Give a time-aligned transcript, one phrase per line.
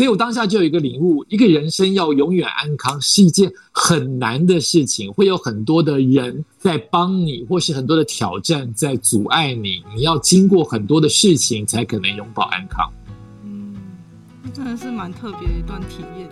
[0.00, 9.82] 所以我当下就有一个领悟：一个人生要永远安康是一件很难的事情，会有很多的人在帮你，或是很多的挑战在阻碍你。
[9.94, 12.90] 你要经过很多的事情，才可能永保安康。
[13.44, 13.76] 嗯，
[14.42, 16.30] 那真的是蛮特别的一段体验。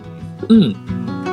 [0.49, 1.28] 嗯。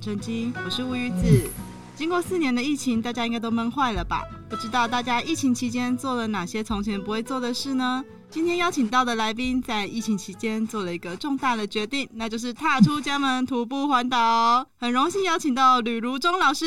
[0.00, 1.50] 正经，我是乌鱼子。
[1.96, 4.22] 经过四年的疫情，大家应该都闷坏了吧？
[4.48, 8.04] 不知道大家疫情期间做了哪些从前不会做的事呢？
[8.30, 14.64] 今天邀请到的来宾在疫情期间做了一个重大的决定，那就是踏出家门徒步环岛。
[14.78, 16.66] 很荣幸邀请到吕如中老师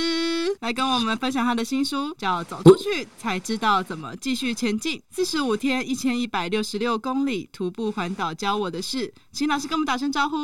[0.59, 9.13] 来跟我们分享他的新书，叫《走出去才知道怎么继续前进》，四十五天一千一百六十六公里徒步环岛教我的事。
[9.31, 10.37] 请老师跟我们打声招呼。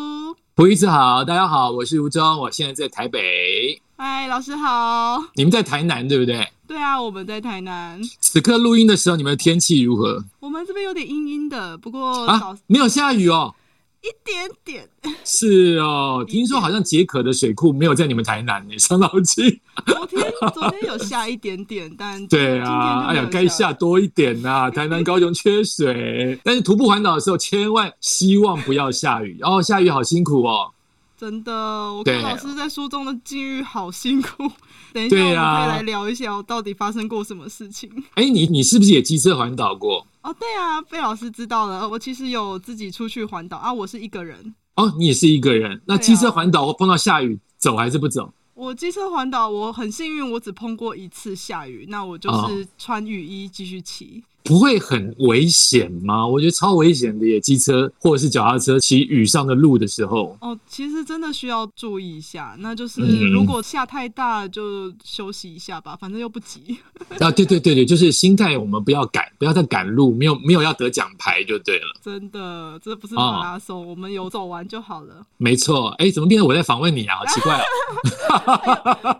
[0.58, 3.80] 不好意思，好，大家好，我是吴中，我现在在台北。
[3.96, 5.24] 嗨，老师好。
[5.36, 6.50] 你们在台南对不对？
[6.66, 8.02] 对啊，我们在台南。
[8.20, 10.26] 此刻录音的时候，你们的天气如何？
[10.40, 13.54] 我们这边有点阴阴的，不过啊，没有下雨哦。
[14.02, 14.90] 一点点。
[15.24, 19.60] 是哦，听说好像解渴的水库没有在你们台南呢，伤脑筋。
[19.88, 20.22] 昨天
[20.54, 24.70] 昨天有下一点点，但对啊，哎呀，该下多一点呐、啊！
[24.70, 29.40] 台南、高雄缺水，但是徒步环岛的时候，千万希望不要下雨。
[29.42, 30.72] 哦下雨好辛苦哦。
[31.18, 34.52] 真的，我跟老师在书中的境遇好辛苦。
[34.94, 37.90] 等一下，我们可以来聊一下，我到底发生过什么事情。
[38.14, 40.06] 哎、欸，你你是不是也机车环岛过？
[40.22, 41.90] 哦，对啊，被老师知道了。
[41.90, 44.54] 我其实有自己出去环岛啊，我是一个人。
[44.76, 45.82] 哦，你也是一个人。
[45.88, 48.32] 那机车环岛，我碰到下雨，走还是不走？
[48.58, 54.24] 我机车环岛，我很幸运，我只碰过一次下雨，那我就是穿雨衣继续骑。
[54.38, 56.26] 哦不会很危险吗？
[56.26, 60.38] 我觉得超危险的耶，机车或者是脚踏车骑雨上的路的时候。
[60.40, 62.56] 哦，其实真的需要注意一下。
[62.60, 66.78] 那就是如果下太大，就休息一下吧，反正又不急。
[67.20, 72.00] 啊，对对对对，就是心态，我们不要赶，不要再赶路，没有没有要得奖牌就对了。
[72.02, 75.26] 真的，这不是马拉松，哦，我们有走完就好了。
[75.36, 77.18] 没错，哎，怎么变成我在访问你啊？
[77.18, 77.62] 好奇怪啊！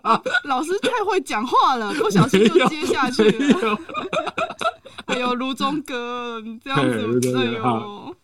[0.04, 3.78] 哎，老师太会讲话了，不小心就接下去了。
[5.14, 8.14] 还有卢中哥，你这样子哎呦，好，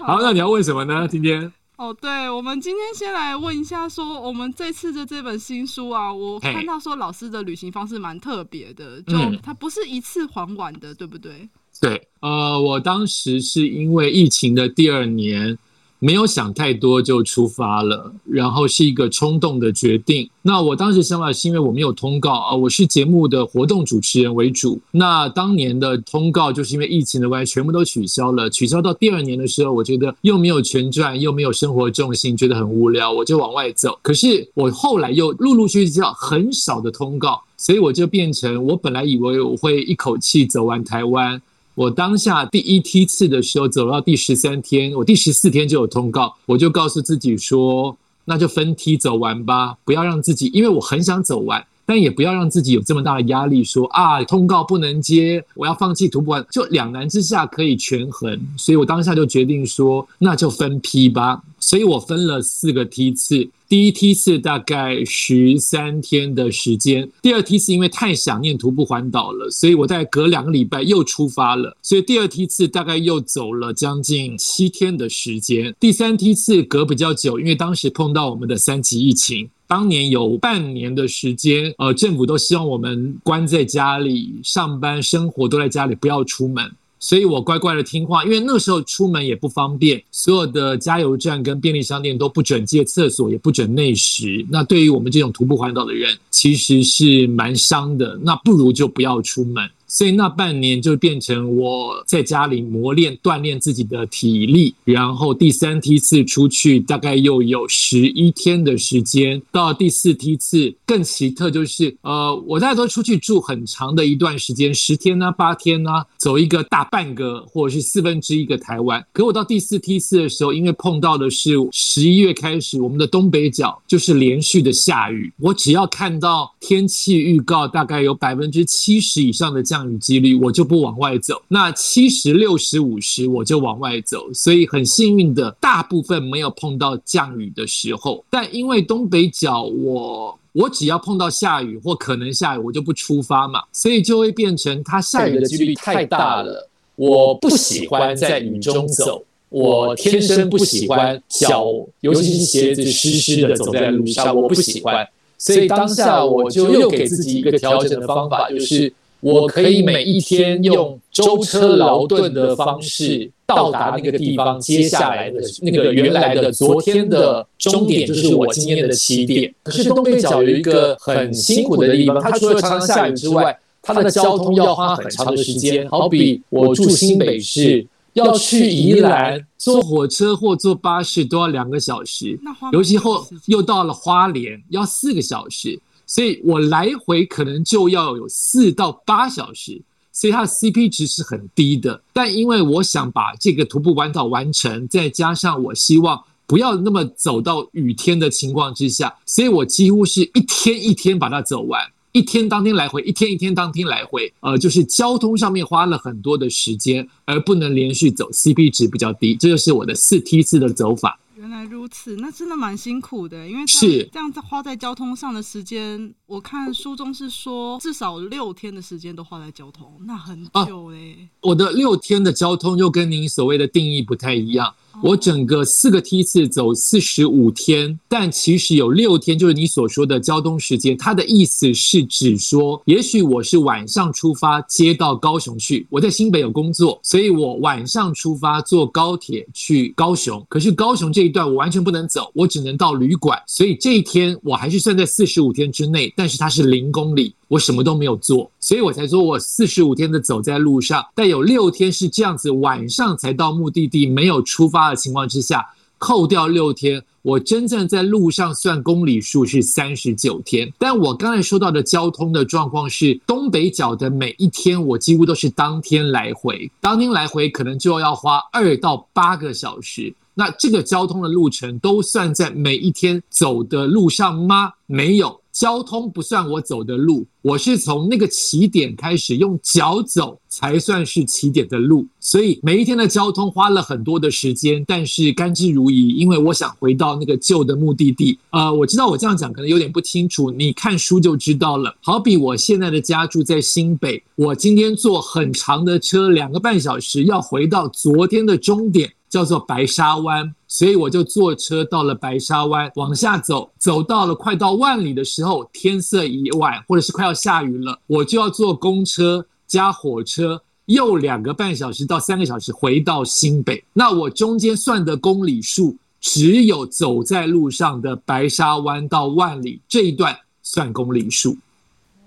[0.00, 1.06] 好， 好，那你要问什么呢？
[1.06, 11.48] 今天哦，对，我们今天先来问一下，说我们这次的这本新书啊，我看到说老师的旅行方式蛮特别的，就它不是一次还完的，对不对？
[11.80, 15.56] 对，呃，我当时是因为疫情的第二年。
[16.00, 20.28] 没有想太多就出发了，然后是一个冲动的决定。
[20.42, 24.80] 那我当时想法是因为我没有通告啊，我是节目的活动主持人为主。
[24.92, 28.48] 那当年的通告就是因为疫情的关系，全部都取消了。
[28.48, 33.98] 取消到第二年的时候，我觉得又没有全赚，又没有生活重心，觉得很无聊，我就往外走。
[34.00, 41.42] 可是我后来又陆陆续续接到很少的通告，所以我就变成我本来以为我会一口气走完台湾。
[41.78, 63.48] 我当下第一梯次的时候走到第十三天，我第十四天就有通告，我就告诉自己说，那就分梯走完吧，不要让自己，因为我很想走完，但也不要让自己有这么大的压力，说啊，通告不能接，我要放弃徒步环，就两难之下可以权衡，所以我当下就决定说，那就分批吧，所以我分了四个梯次。
[63.70, 75.74] 第一梯次大概十三天的时间，第二梯次因为太想念徒步环岛了，所以我在隔两个礼拜又出发了，所以第二梯次大概又走了将近七天的时间。
[75.80, 86.72] 第三梯次隔比较久，因为当时碰到我们的三级疫情，当年有半年的时间，呃，政府都希望我们关在家里上班、生活都在家里，不要出门。
[86.98, 94.44] 所以我乖乖的听话，因为那时候出门也不方便，所有的加油站跟便利商店都不准借厕所，也不准内食。
[94.50, 98.18] 那对于我们这种徒步环岛的人，其实是蛮伤的。
[98.22, 99.70] 那不如就不要出门。
[99.88, 119.04] 所以那半年就变成我在家里磨练、锻炼自己的体力，然后第三梯次出去大概又有十一天的时间，到第四梯次更奇特，就是呃，我大家都出去住很长的一段时间，十天呢、啊、八天呢、走一个大半个或者是四分之一个台湾。
[119.12, 131.40] 可我到第四梯次的时候，因为碰到的是十一月开始，我们的东北角就是连续的下雨，我只要看到天气预告，大概有百分之七十以上的降降雨几率，我就不往外走。
[131.48, 138.24] 那七十六十五十我就往外走，所以很幸运的，大部分没有碰到降雨的时候。
[138.28, 140.38] 但因为东北角我。
[140.54, 146.68] 我只要碰到下雨或可能下雨，我就不出发嘛，所以就会变成它下雨的几率太大了。
[146.96, 151.64] 我不喜欢在雨中走，我天生不喜欢脚，
[152.00, 155.06] 尤其是鞋子湿湿的走在路上，我不喜欢。
[155.36, 158.92] 所以当下我就又给自己一个调整的方法，就是。
[159.20, 169.52] 我可以每一天用舟车劳顿的方式到达那个地方，接下来的那个原来的昨天的终点就是我今天的起点。
[169.64, 175.88] 可是东北角有一个很辛苦的地方，它除了常常下雨之外，它的交通要花很长的时间。
[175.88, 182.38] 好比我住新北市，要去宜兰，坐火车或坐巴士都要两个小时，
[182.72, 185.80] 尤其后又到了花莲，要四个小时。
[186.08, 192.02] 所以我来回可能就要有四到八小时，所以它的 CP 值是很低的。
[192.12, 201.78] 但因为我想把这个徒步环岛完成，再加上我希望不要那么走到雨天的情况之下，所以我几乎是一天一天把它走完，
[202.12, 204.32] 一天当天来回，一天一天当天来回。
[204.40, 209.36] 呃，就是交通上面花了很多的时间，而不能连续走，CP 值比较低。
[209.36, 211.20] 这就是我的四梯次的走法。
[211.48, 224.74] 原来如此，那真的蛮辛苦的，因为是这样子花在交通上的时间，我看书中是说至少六天的时间都花在交通，那很久嘞、我的六天的交通又跟您所谓的定义不太一样。
[225.00, 230.96] 我整个四个梯次走四十五天，但其实有六天就是你所说的交通时间。
[230.96, 240.44] 它的意思是指说，也许我是晚上出发接到高雄去，我在新北有工作，所以我晚上出发坐高铁去高雄。
[240.48, 247.34] 可是高雄这一段我完全不能走，我只能到旅馆，所以这一天我还是算在四十五天之内，但是它是零公里。
[247.48, 255.66] 我什么都没有做，所以我才说我四十五天的走在路上，但有六天是这样子，晚上才到目的地，没有出发的情况之下，
[255.96, 260.72] 扣掉六天，我真正在路上算公里数是三十九天。
[260.78, 270.14] 但我刚才说到的交通的状况是，东北角的每一天我几乎都是当天来回，当天来回可能就要花二到八个小时。
[270.34, 274.72] 那这个交通的路程都算在每一天走的路上吗？
[274.86, 275.40] 没有。
[275.58, 288.38] 交通不算我走的路，我是从那个起点开始用脚走才算是起点的路，所以每一天的交通花了很多的时间，但是甘之如饴，因为我想回到那个旧的目的地。
[288.50, 291.96] 呃，我知道我这样讲可能有点不清楚，你看书就知道了。
[292.02, 299.12] 好比我现在的家住在新北，我今天坐很长的车，两个半小时要回到昨天的终点。
[299.28, 313.84] 叫做白沙湾，所以我就坐车到了白沙湾，往下走，走到了快到万里的时候，天色已晚，或者是快要下雨了，我就要坐公车加火车，又两个半小时到三个小时回到新北。
[313.92, 321.56] 那我中间算的公里数，只有走在路上的白沙湾到万里这一段算公里数。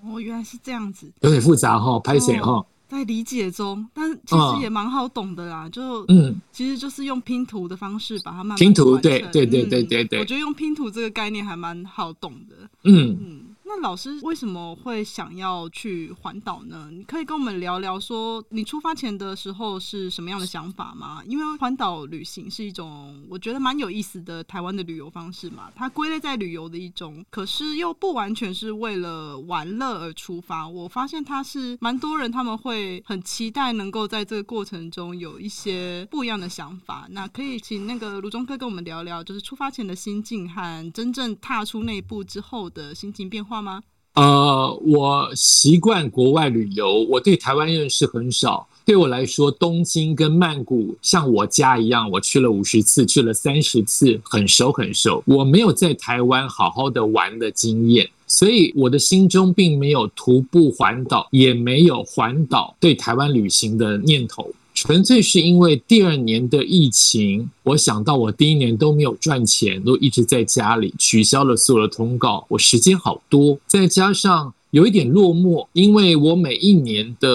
[0.04, 2.64] 哦，原来是这样子，有点复杂哈，拍谁哈。
[2.92, 5.68] 在理解中，但其实也蛮好懂的啦。
[5.70, 10.20] 就嗯，其实就是用拼图的方式把它慢慢拼图，对对对对对对。
[10.20, 12.56] 我觉得用拼图这个概念还蛮好懂的。
[12.84, 13.40] 嗯嗯。
[13.74, 16.90] 那老师为什么会想要去环岛呢？
[16.92, 21.22] 你可以跟我们聊聊，说你出发前的时候是什么样的想法吗？
[21.26, 30.68] 因为环岛旅行是一种我觉得蛮有意思的台湾的旅游方式嘛，它归类在旅游的一种，可是又不完全是为了玩乐而出发。
[30.68, 37.06] 我发现它是蛮多人他们会很期待能够在这个过程中有一些不一样的想法。
[37.08, 43.82] 那可以请那个卢中哥跟我们聊聊，就是出发前的心境和真正踏出那一步之后的心情变化吗？
[44.14, 48.68] 呃，我习惯国外旅游，我对台湾认识很少。
[48.84, 55.22] 对我来说，东京跟曼谷像我家一样，我去了五十次，去了三十次，很熟很熟。
[55.24, 64.50] 我没有在台湾好好的玩的经验，所以我的心中并没有徒步环岛，也没有环岛对台湾旅行的念头。
[64.74, 77.28] 纯粹是因为第二年的疫情，我想到我第一年都没有赚钱，都一直在家里，取消了所有的通告，我时间好多，再加上有一点落寞，因为我每一年的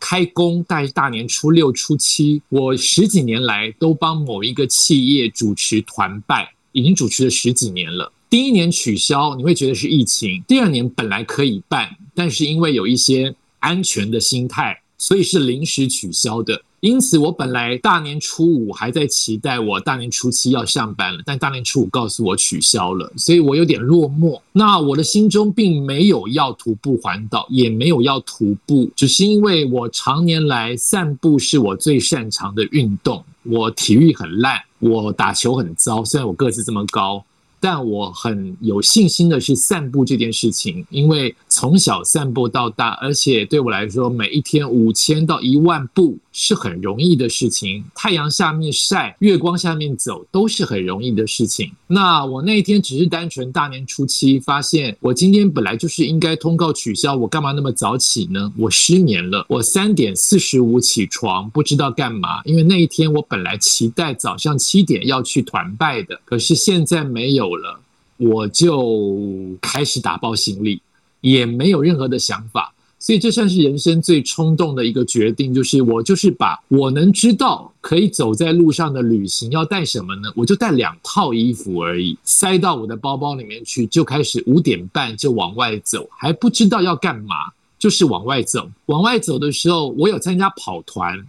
[0.00, 8.12] 开工，大概大年初六、初七，我十几年来都帮某一个企业主持团拜，已经主持了十几年了。
[8.28, 14.80] 第一年取消，你会觉得是疫情；第二年本来可以办，但是因为有一些安全的心态。
[14.96, 24.40] 所以是临时取消的，因此我本来大年初五还在期待我大年初七要上班了，但大年初五告诉我取消了，所以我有点落寞。
[24.52, 33.24] 那我的心中并没有要徒步环岛，也没有要徒步，只是因为我常年来散步是我最擅长的运动。
[33.42, 37.24] 我体育很烂，我打球很糟，虽然我个子这么高。
[37.60, 47.84] 但我很有信心的是散步这件事情，因为从小散步到大，而且对我来说，每一天五千到一万步是很容易的事情。
[47.94, 51.70] 太阳下面晒，月光下面走，都是很容易的事情。
[51.86, 58.52] 那我那一天只是单纯大年初七发现，我今天本来就是应该通告取消，我干嘛那么早起呢？
[58.58, 67.78] 我失眠了，我三点四十五起床，不知道干嘛，因为那一天我本来期待早上七点要去团拜的，可是现在没有了，
[68.16, 70.82] 我就开始打包行李，
[71.24, 80.30] 也没有任何的想法，所以这算是人生最冲动的一个决定，就是我就是把我能知道可以走在路上的旅行要带什么呢？
[80.36, 87.34] 我就带两套衣服而已，塞到我的包包里面去，就开始五点半就往外走，还不知道要干嘛，
[87.78, 88.70] 就是往外走。
[88.86, 91.26] 往外走的时候，我有参加跑团，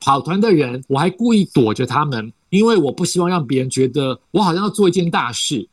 [0.00, 2.30] 跑团的人我还故意躲着他们。
[2.50, 5.68] 因为我不希望让别人觉得我好像要做一件大事，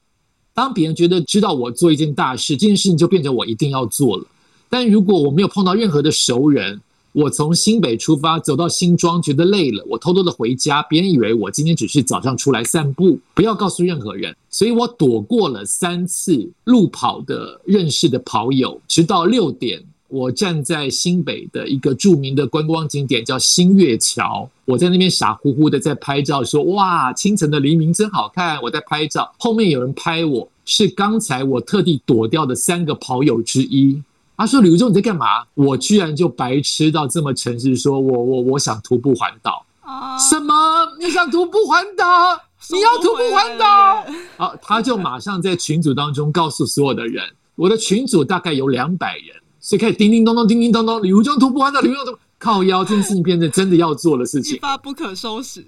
[0.58, 4.26] 当别人觉得知道我做一件大事，这件事情就变成我一定要做了。
[4.68, 14.36] 但如果我没有碰到任何的熟人，我从新北出发走到新庄，觉得累了，我偷偷的回家，别人以为我今天只是早上出来散步，不要告诉任何人。
[14.50, 19.84] 所以我躲过了三次路跑的认识的跑友，直到六点。
[20.10, 24.50] 我站在新北的一个著名的观光景点，叫新月桥。
[24.66, 34.02] 我在那边傻乎乎的在拍照，说：“哇，清晨的黎明真好看。”我在拍照，后面有人拍我，是刚才我特地躲掉的三个跑友之一。
[34.38, 39.66] 他说：“吕如中，你在干嘛？”我居然就白痴到这么诚实，说我我我想徒步环岛。
[39.82, 40.18] 啊？
[40.18, 40.54] 什么？
[41.00, 42.06] 你想徒步环岛？
[42.72, 44.06] 你要徒步环岛？
[44.38, 47.24] 好，他就马上在群组当中告诉所有的人，
[47.56, 49.36] 我的群组大概有两百人。
[49.68, 55.62] 所以开始叮叮咚咚，叮叮咚咚，吕如中徒步环岛，吕如中靠腰，这件事情变成真的要做的事情，一发不可收拾。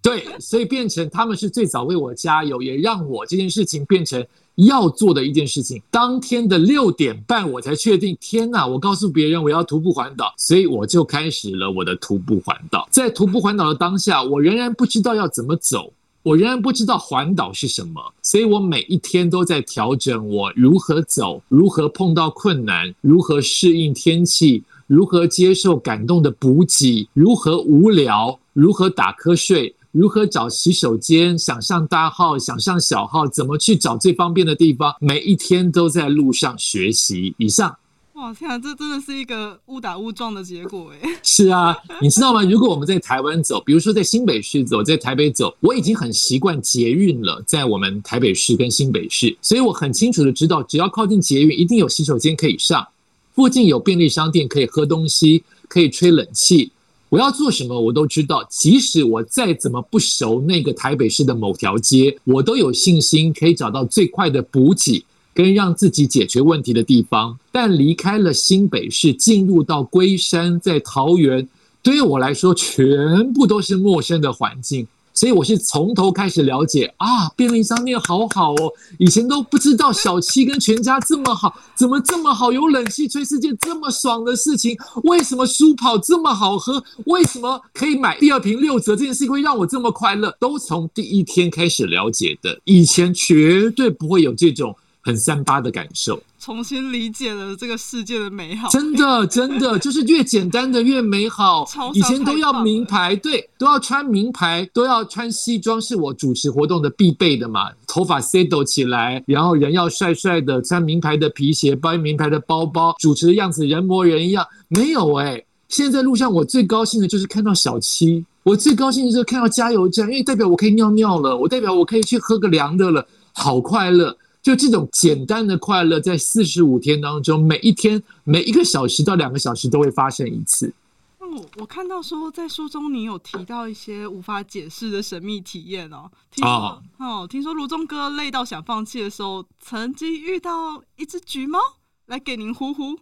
[0.00, 5.82] 对，所以变成他们是最早为我加油，也让我这件事情变成要做的一件事情。
[5.90, 8.66] 当天的六点半，我才确定，天哪！
[8.66, 12.88] 我告诉别人我要徒步环岛，所以我就开始了我的徒步环岛。
[12.90, 15.92] 在徒步环岛的当下，我仍然不知道要怎么走。
[16.22, 37.34] 我仍然不知道环岛是什么，所以我每一天都在调整我如何走，如何碰到困难，如何适应天气，如何接受感动的补给，如何无聊，如何打瞌睡，如何找洗手间，想上大号，想上小号，怎么去找最方便的地方，每一天都在路上学习。
[37.38, 37.76] 以上。
[38.22, 41.10] 哇天啊，这真的是一个误打误撞的结果哎！
[41.24, 42.40] 是啊，你知道吗？
[42.44, 52.86] 如果我们在台湾走，比如说在新北市走，在台北走，我已经很习惯捷运了，在我们台北市跟新北市，所以我很清楚的知道，只要靠近捷运，一定有洗手间可以上，
[53.34, 56.70] 附近有便利商店可以喝东西，可以吹冷气。
[57.08, 58.46] 我要做什么，我都知道。
[58.48, 65.04] 即使我再怎么不熟那个台北市的某条街，我都有信心可以找到最快的补给。
[65.34, 71.48] 跟让自己解决问题的地方，但离开了新北市，进入到龟山，在桃园，
[71.82, 74.86] 对于我来说，全部都是陌生的环境。
[75.14, 84.74] 所以我是从头开始了解啊，便利商店好好哦，以前都不知道小七跟全家这么好，怎么这么好，有冷气吹世界这么爽的事情，
[85.04, 94.74] 为什么书跑这么好喝，为什么可以买第二瓶六折，这件事情会让我这么快乐，都从第一天开始了解的，以前绝对不会有这种。
[95.02, 98.68] 很三八的感受，重新理解了这个世界的美好。
[98.68, 101.68] 真的，真的 就是越简单的越美好。
[101.92, 107.70] 以前都要名牌，对，都要穿名牌，都要穿西装，是我主持活动的必备的嘛。
[107.88, 114.46] 头发 set 起来，然后人要帅帅的，穿名牌的皮鞋，背名牌的包包，主持的样子人模人样。
[114.68, 124.16] 没有哎、欸，现在在路上我最高兴的就是看到小七，我最高兴的就是看到加油站，因为代表我可以尿尿了，我代表我可以去喝个凉的了，好快乐。
[124.42, 130.74] 就这种简单的快乐，在四十五天当中，每一天每一个小时到两个小时都会发生一次。
[131.18, 136.10] 哦，我看到说在书中你有提到一些无法解释的神秘体验哦。
[136.32, 141.60] 听说哦，哦，听说卢中哥累到想放弃的时候，曾经遇到一只橘猫
[142.06, 142.98] 来给您呼呼，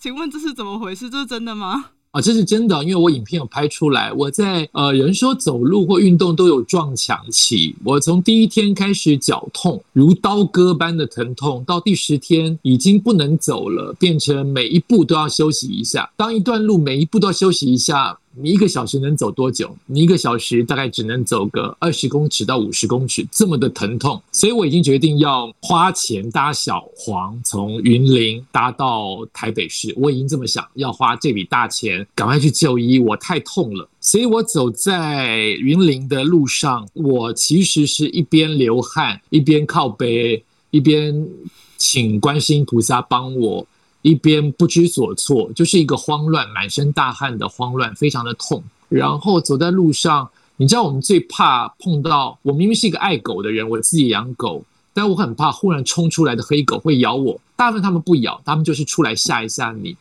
[0.00, 1.10] 请问这是怎么回事？
[1.10, 1.90] 这是真的吗？
[2.10, 4.10] 啊，这是真的，因为我影片有拍出来。
[4.12, 7.76] 我在呃，有人说走路或运动都有撞墙期。
[7.84, 16.10] 我从第一天开始脚痛，如刀割般的疼痛，到第十天已经不能走了，变成每一步都要休息一下。
[16.16, 19.76] 当一段路每一步都要休息一下，你一个小时能走多久？
[19.86, 29.92] 你一个小时大概只能走个二十公尺到五十公尺，这么的疼痛，所以我已经决定要花钱搭小黄从云林搭到台北市。
[29.96, 33.88] 我已经这么想，要花这笔大钱赶快去就医，我太痛了。
[34.00, 41.26] 所以我走在云林的路上，我其实是一边流汗，一边靠背，一边
[41.76, 43.66] 请观世音菩萨帮我。
[44.02, 48.62] 一边不知所措，就是一个慌乱、满身大汗的慌乱，非常的痛。
[48.88, 54.64] 然后走在路上，你知道我们最怕碰到，我明明是一个爱狗的人，我自己养狗，
[54.94, 57.40] 但我很怕忽然冲出来的黑狗会咬我。
[57.56, 59.96] 大部分他们不咬，他们就是出来吓一吓你。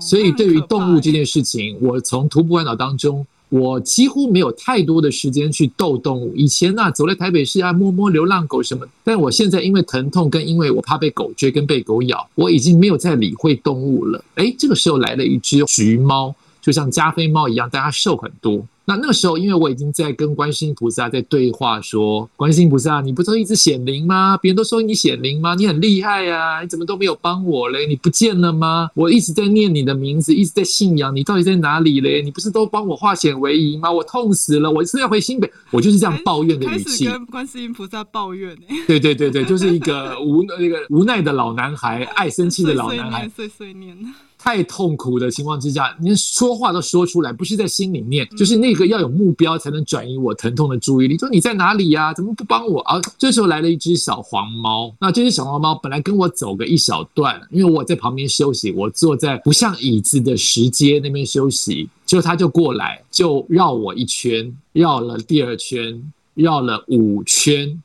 [0.00, 3.26] 所以对于动物这件事情，我从徒步环岛当中。
[3.48, 6.34] 我几乎没有太多的时间去逗动物。
[6.34, 8.84] 以前呢，走在台北市啊，摸摸流浪狗什么。
[9.04, 14.24] 但我现在因为疼痛，跟因为我怕被狗追，跟被狗咬，我已经没有再理会动物了。
[14.34, 18.66] 哎，这个时候来了一只橘猫，就像加菲猫一样，但它瘦很多。
[18.88, 24.36] 那那个时候，因为我已经在跟观世音菩萨在对话，说：“观世音菩萨，你不是一直显灵吗？
[24.36, 25.56] 别人都说你显灵吗？
[25.56, 27.84] 你很厉害呀，你怎么都没有帮我嘞？
[27.88, 28.88] 你不见了吗？
[28.94, 32.22] 我一直在念你的名字，一直在信仰你，到底在哪里嘞？
[32.22, 33.90] 你不是都帮我化险为夷吗？
[33.90, 35.50] 我痛死了，我是要回新北。
[35.72, 38.56] 我就是这样抱怨的语气，跟观世音菩萨抱怨。
[38.86, 43.98] 对对对对，就是一个无那个无奈的老男孩， 爱生气的老男孩，碎碎念。
[44.38, 51.18] 太痛苦的情况之下，连说话都说出来，不是在心里面，就是那个要有目标才能转移我疼痛的注意力。
[51.18, 52.14] 说你在哪里呀？
[52.14, 53.00] 怎么不帮我啊？
[53.18, 54.94] 这时候来了一只小黄猫。
[55.00, 67.82] 那这只小黄猫本来跟我走个一小段，因为我在旁边休息，我坐在不像椅子的石阶那边休息，结果它就过来，就绕我一圈，绕了第二圈，绕了五圈，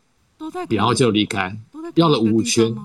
[0.70, 1.58] 然后就离开，
[1.96, 2.75] 绕了五圈，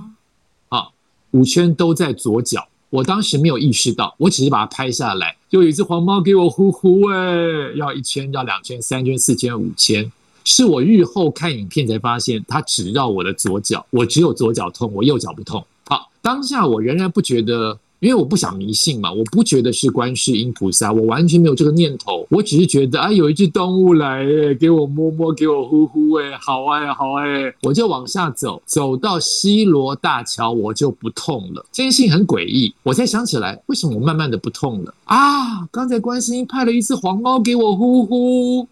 [0.69, 0.89] 啊，
[1.33, 2.69] 五圈都在左脚。
[2.91, 5.37] 我当时没有意识到，我只是把它拍下来。
[5.49, 10.11] 就有一只黄猫给我呼呼哎，要一千，要两千，三千，四千，五千。
[10.45, 15.67] 是我日后看影片才发现，它只绕我的左脚，我只有左脚痛，我右脚不痛。
[15.87, 17.79] 好，当下我仍然不觉得。
[18.01, 22.27] 因为我不想迷信嘛，我不觉得是观世音菩萨，我完全没有这个念头。
[22.31, 31.65] 我只是觉得啊，有一只动物来，哎，给我摸摸，给我呼呼，哎，好哎，好哎，我就往下走，走到西罗大桥，我就不痛了。
[31.73, 35.67] 这件事情很诡异，我才想起来，为什么我慢慢的不痛了啊？
[35.73, 38.69] 刚才观世音派了一只黄猫给我呼呼，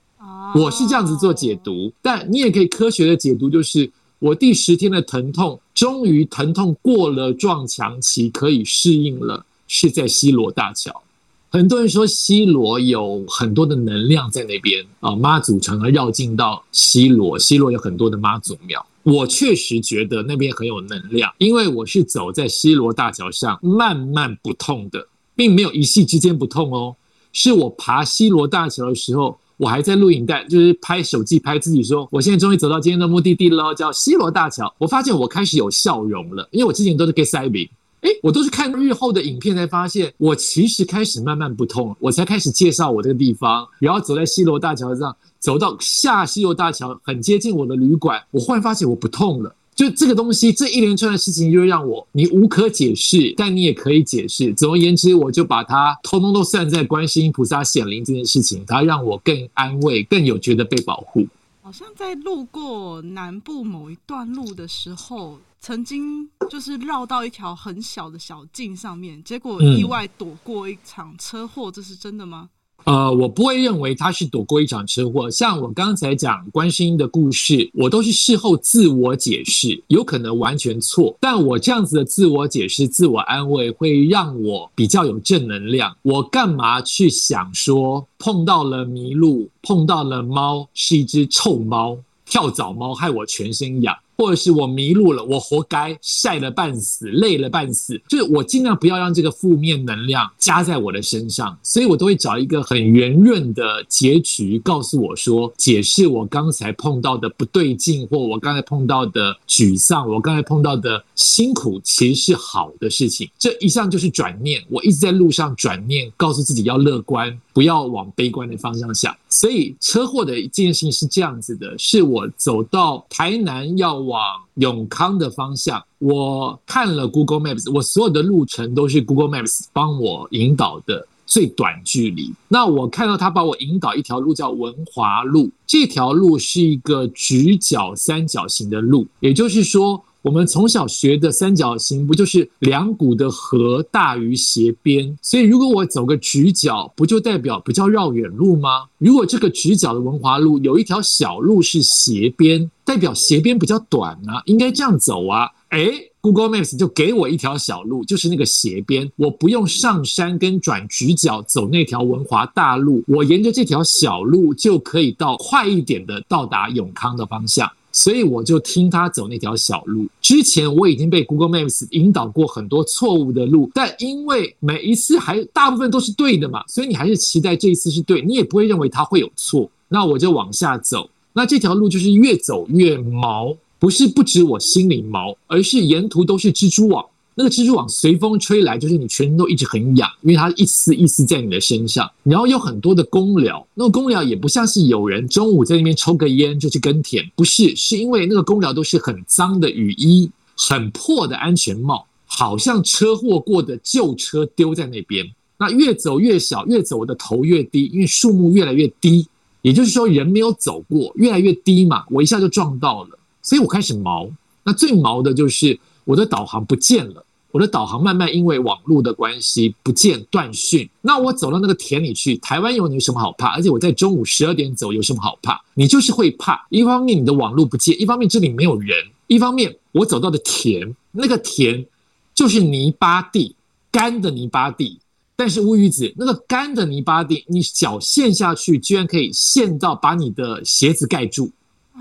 [0.54, 3.90] 我是这样子做解读，但你也可以科学的解读，就是。
[4.24, 9.44] 我第十天的疼痛，终于疼痛过了撞墙期，可以适应了。
[9.68, 11.02] 是在西罗大桥，
[11.50, 18.86] 很多人说西罗有很多的能量在那边啊，妈祖常常绕境到西罗，西罗有很多的妈祖庙。
[19.02, 25.06] 我确实觉得那边很有能量，因为我是走在西罗大桥上，慢慢不痛的，
[25.36, 26.96] 并没有一夕之间不痛哦，
[27.34, 29.38] 是我爬西罗大桥的时候。
[29.56, 34.74] 我还在录影带，就是拍手机拍自己说，我现在终于走到今天的目的地了，叫西罗大桥。
[34.78, 37.68] 我发现我开始有笑容了，因为我之前都是给塞饼，
[38.00, 49.54] 哎，我都是看日后的影片才发现，我其实开始慢慢不痛，我才开始介绍我这个地方，然后走在西罗大桥上，走到下西罗大桥，很接近我的旅馆，我忽然发现我不痛了。
[49.74, 54.52] 就这个东西，这一连串的事情，就让我你无可解释，但你也可以解释。
[54.54, 61.26] 总而言之，我就把它通通都算在观世音菩萨显灵这件事情，它让我更安慰，更有觉得被保护。
[61.62, 72.50] 好像在路过南部某一段路的时候，曾经就是绕到一条很小的小径上面，结果意外躲过一场车祸，这是真的吗？
[72.84, 75.30] 呃，我不会认为他是躲过一场车祸。
[75.30, 81.16] 像我刚才讲观世音的故事，我都是事后自我解释，有可能完全错。
[81.18, 85.96] 但我这样子的自我解释、自我安慰，会让我比较有正能量。
[86.02, 93.96] 我干嘛去想说碰到了麋鹿，碰到了猫是一只臭猫、跳蚤猫，害我全身痒。
[94.16, 113.28] 或者是我迷路了，我活该，晒了半死，累了半死，就是我尽量不要让这个负面能量加在我的身上，所以我都会找一个很圆润的结局，告诉我说，解释我刚才碰到的不对劲，或我刚才碰到的沮丧，我刚才碰到的辛苦，其实是好的事情。
[113.38, 119.14] 这一向就是转念，我一直在路上转念，告诉自己要乐观，不要往悲观的方向想。
[119.28, 124.22] 所以车祸的一件事情是这样子的，是我走到台南要往
[124.54, 132.32] 永康的方向，我看了 Google Maps，我所有的路程都是 Google Maps 帮我引导的最短距离。
[132.48, 140.04] 那我看到他把我引导一条路叫文华路，这条路是一个直角三角形的路，也就是说。
[140.24, 145.14] 我们从小学的三角形不就是两股的和大于斜边？
[145.20, 148.86] 所以如果我走个直角，不就代表不叫绕远路吗？
[148.96, 155.50] 如果这个直角的文华路有一条小路是斜边，代表斜边比较短啊，应该这样走啊。
[155.68, 155.90] 哎
[156.22, 167.70] ，Google Maps 就给我一条小路，就是那个斜边，我不用上山跟转直角走那条文华大路，我沿着这条小路就可以到快一点的到达永康的方向。
[167.94, 170.06] 所以我就听他走那条小路。
[170.20, 179.70] 之前我已经被 Google Maps 引导过很多错误的路，但因为每一次还大部分都是对的嘛，所以你还是期待这一次是对，你也不会认为它会有错。
[179.88, 183.56] 那我就往下走，那这条路就是越走越毛。
[183.76, 187.04] 不是不止我心里毛，而是沿途都是蜘蛛网。
[187.36, 192.10] 那个蜘蛛网随风吹来，就是你全身都一直很痒，因为它一丝一丝在你的身上。
[192.22, 205.26] 然后有很多的工寮，那个工寮也不像是有人中午在那边抽个烟就去耕田，不是，是因为那个工寮都是很脏的雨衣、很破的安全帽，好像车祸过的旧车丢在那边。
[205.56, 209.26] 那越走越小，越走我的头越低，因为树木越来越低，
[209.62, 213.18] 也就是说人没有走过，越来越低嘛，我一下就撞到了。
[213.40, 214.28] 所以我开始毛，
[214.64, 217.23] 那最毛的就是我的导航不见了，
[217.54, 220.90] 我的导航慢慢因为网络的关系不见断讯。
[221.02, 223.54] 那我走到那个田里去，台湾有你有什么好怕？
[223.54, 225.62] 而且我在中午十二点走有什么好怕？
[225.74, 231.86] 你就是会怕，一方面你的网络不见，一方面这里没有人，一方面我走到的田，那个田
[232.34, 233.54] 就是泥巴地，
[233.92, 234.98] 干的泥巴地。
[235.36, 241.52] 但是乌鱼子，那个干的泥巴地，你脚陷下去，居然可以陷到把你的鞋子盖住。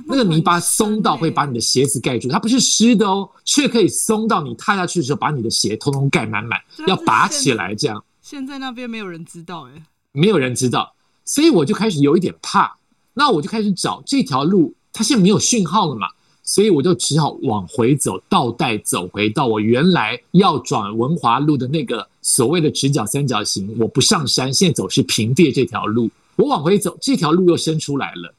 [0.06, 8.04] 那个泥巴松到会把你的鞋子盖住，它不是湿的哦，却可以松到你踏下去的时候把你的鞋通通盖满满，要拔起来这样。
[8.22, 10.94] 现在那边没有人知道哎，没有人知道，
[11.26, 12.78] 所以我就开始有一点怕。
[13.14, 16.08] 那我就开始找这条路，它现在没有讯号了嘛，
[16.44, 23.76] 所以我就只好往回走，倒带走回到我原来要转文华路的那个所谓的直角三角形。
[23.80, 28.34] 我不上山，现在走是平地这条路，我往回走，这条路又伸出来了。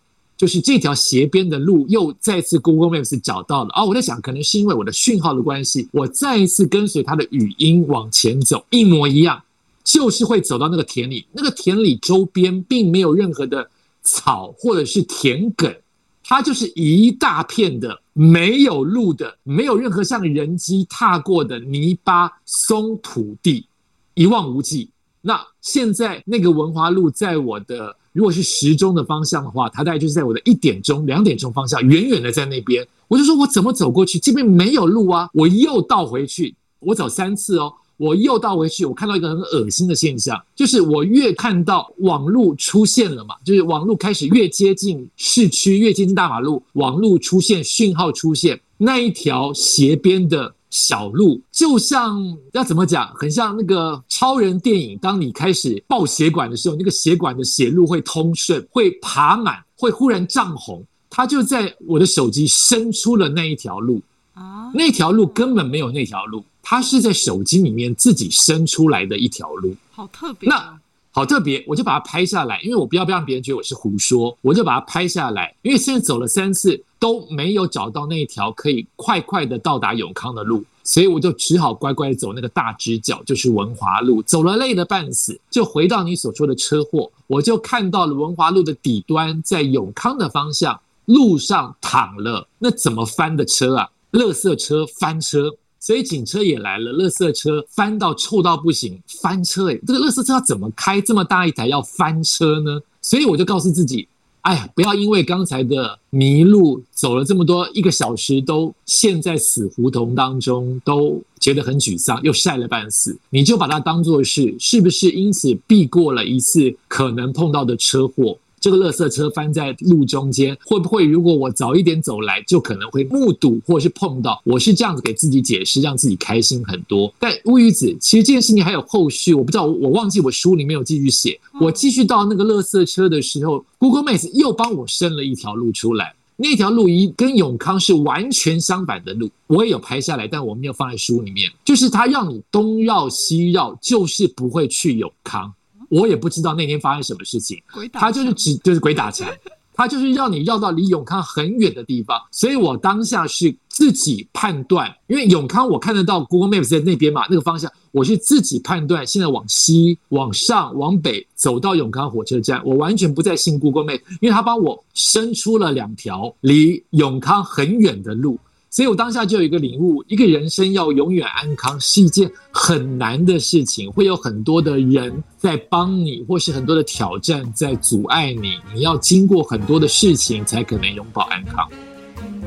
[0.45, 3.83] 就是这条斜边的路又再次 Google Maps 找到了啊！
[3.83, 9.43] 我在想，可能是因为我的讯号的关系，我再一次跟随它的语音往前走，一模一样，
[9.83, 11.25] 就是会走到那个田里。
[11.33, 13.71] 那个田里周边并没有任何的
[14.03, 15.75] 草或者是田埂，
[16.23, 23.67] 它就是一大片的没有路的、没有任何像人机踏过的泥巴松土地，
[24.13, 24.91] 一望无际。
[25.23, 27.97] 那现在那个文华路在我的。
[28.15, 32.87] 如果是时钟的方向的话，它大概就是在我的一点钟、两点钟方向，远远的在那边。
[33.09, 34.21] 我就说，我怎么走过去？
[34.21, 35.29] 这边没有路啊！
[35.35, 38.87] 我又倒回去，我走三次哦，我又倒回去。
[38.87, 50.55] 我看到一个很恶心的现象，就是我越看到网路出现了嘛，就是网路开始越接近市区，越接近大马路，网路出现讯号出现，那一条斜边的。
[50.75, 54.99] 小路就像要怎么讲，很像那个超人电影。
[54.99, 60.85] 当你开始爆血管的时候，那个血管的血路会通顺，会爬满，会忽然涨红。
[61.09, 64.03] 它就在我的手机伸出了那一条路
[64.35, 70.57] 啊，那条路根本没有那条路，它是在手机里面自己伸出来的一条路，好特别啊。
[70.57, 70.81] 那
[71.17, 75.55] 好特别，我就把它拍下来，因为我不要不让别人觉得我是胡说，我就把它拍下来。
[75.63, 84.21] 因为现在走了三次都没有找到那一条可以快快的到达永康的路，所以我就只好乖乖走那个大直角，就是文华路。
[84.23, 93.89] 走了累得半死，就回到你所说的车祸，我就看到了文华路的底端，在永康的方向路上躺了那怎么翻的车啊？
[94.11, 95.55] 垃圾车翻车。
[95.85, 102.81] 所以警车也来了，垃圾车翻到臭到不行，翻车诶，这个垃圾车要怎么开这么大一台要翻车呢？
[103.03, 104.09] 所以我就告诉自己，
[104.41, 118.39] 哎呀，不要因为刚才的迷路走了这么多一个小时，都陷在死胡同当中，都觉得很沮丧，又晒了半死，你就把它当做是，是不是因此避过了一次可能碰到的车祸？
[118.65, 124.41] 这个垃圾车翻在路中间，会不会如果我早一点走来，就可能会目睹或是碰到？
[124.43, 127.13] 我是这样子给自己解释，让自己开心很多。
[127.19, 131.39] 但乌鱼子，其实这件事情还有后续，我不知道，我忘记我书里面有继续写。
[131.61, 141.53] 我继续到那个垃圾车的时候，Google Maps 又帮我伸了一条路出来，那条路一跟永康是完全相反的路，我也有拍下来，但我没有放在书里面。
[141.67, 145.53] 就是它让你东绕西绕，就是不会去永康。
[145.95, 149.29] 我也不知道那天发生什么事情，他就是只就是鬼打墙，
[149.73, 168.37] 他就是让 你绕到离永康很远的地方，所以我当下是自己判断，因为永康我看得到 Google Maps 在那边嘛，那个方向，我是自己判断，现在往西、往上、往北走到永康火车站，我完全不再信 Google Maps，因为他帮我伸出了两条离永康很远的路。
[168.75, 178.59] 所以我当下就有一个领悟：一个人生要永远安康是一件很难的事情，会有很多的人在帮你，或是很多的挑战在阻碍你。
[178.75, 181.69] 你要经过很多的事情，才可能永保安康。
[182.17, 182.43] 嗯，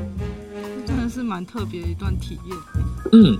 [0.85, 2.57] 真的是蛮特别的一段体验。
[3.13, 3.39] 嗯。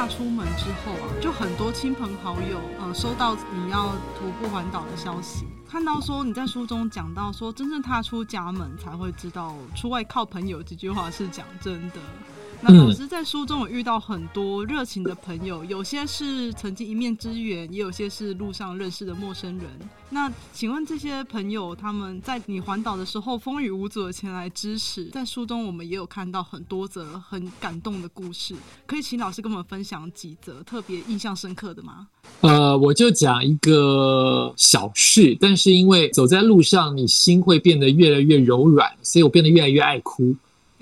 [0.00, 11.96] 踏出门之后啊，就很多亲朋好友，呃，收到你要徒步环岛的消息，看到说你在书中讲到说，真正踏出家门才会知道出外靠朋友这句话是讲真的。
[12.62, 19.66] 那老师在书中有遇到很多热情的朋友，有些是曾经一面之缘，也有些是路上认识的陌生人。
[20.10, 32.08] 那请问这些朋友，他们在你环岛的时候风雨无阻的前来支持，在书中我们也有看到很多则很感动的故事，可以请老师跟我们分享几则特别印象深刻的吗？
[32.42, 40.34] 呃，我就讲一个小事，但是因为走在路上，你心会变得越来越柔软，所以我变得越来越爱哭。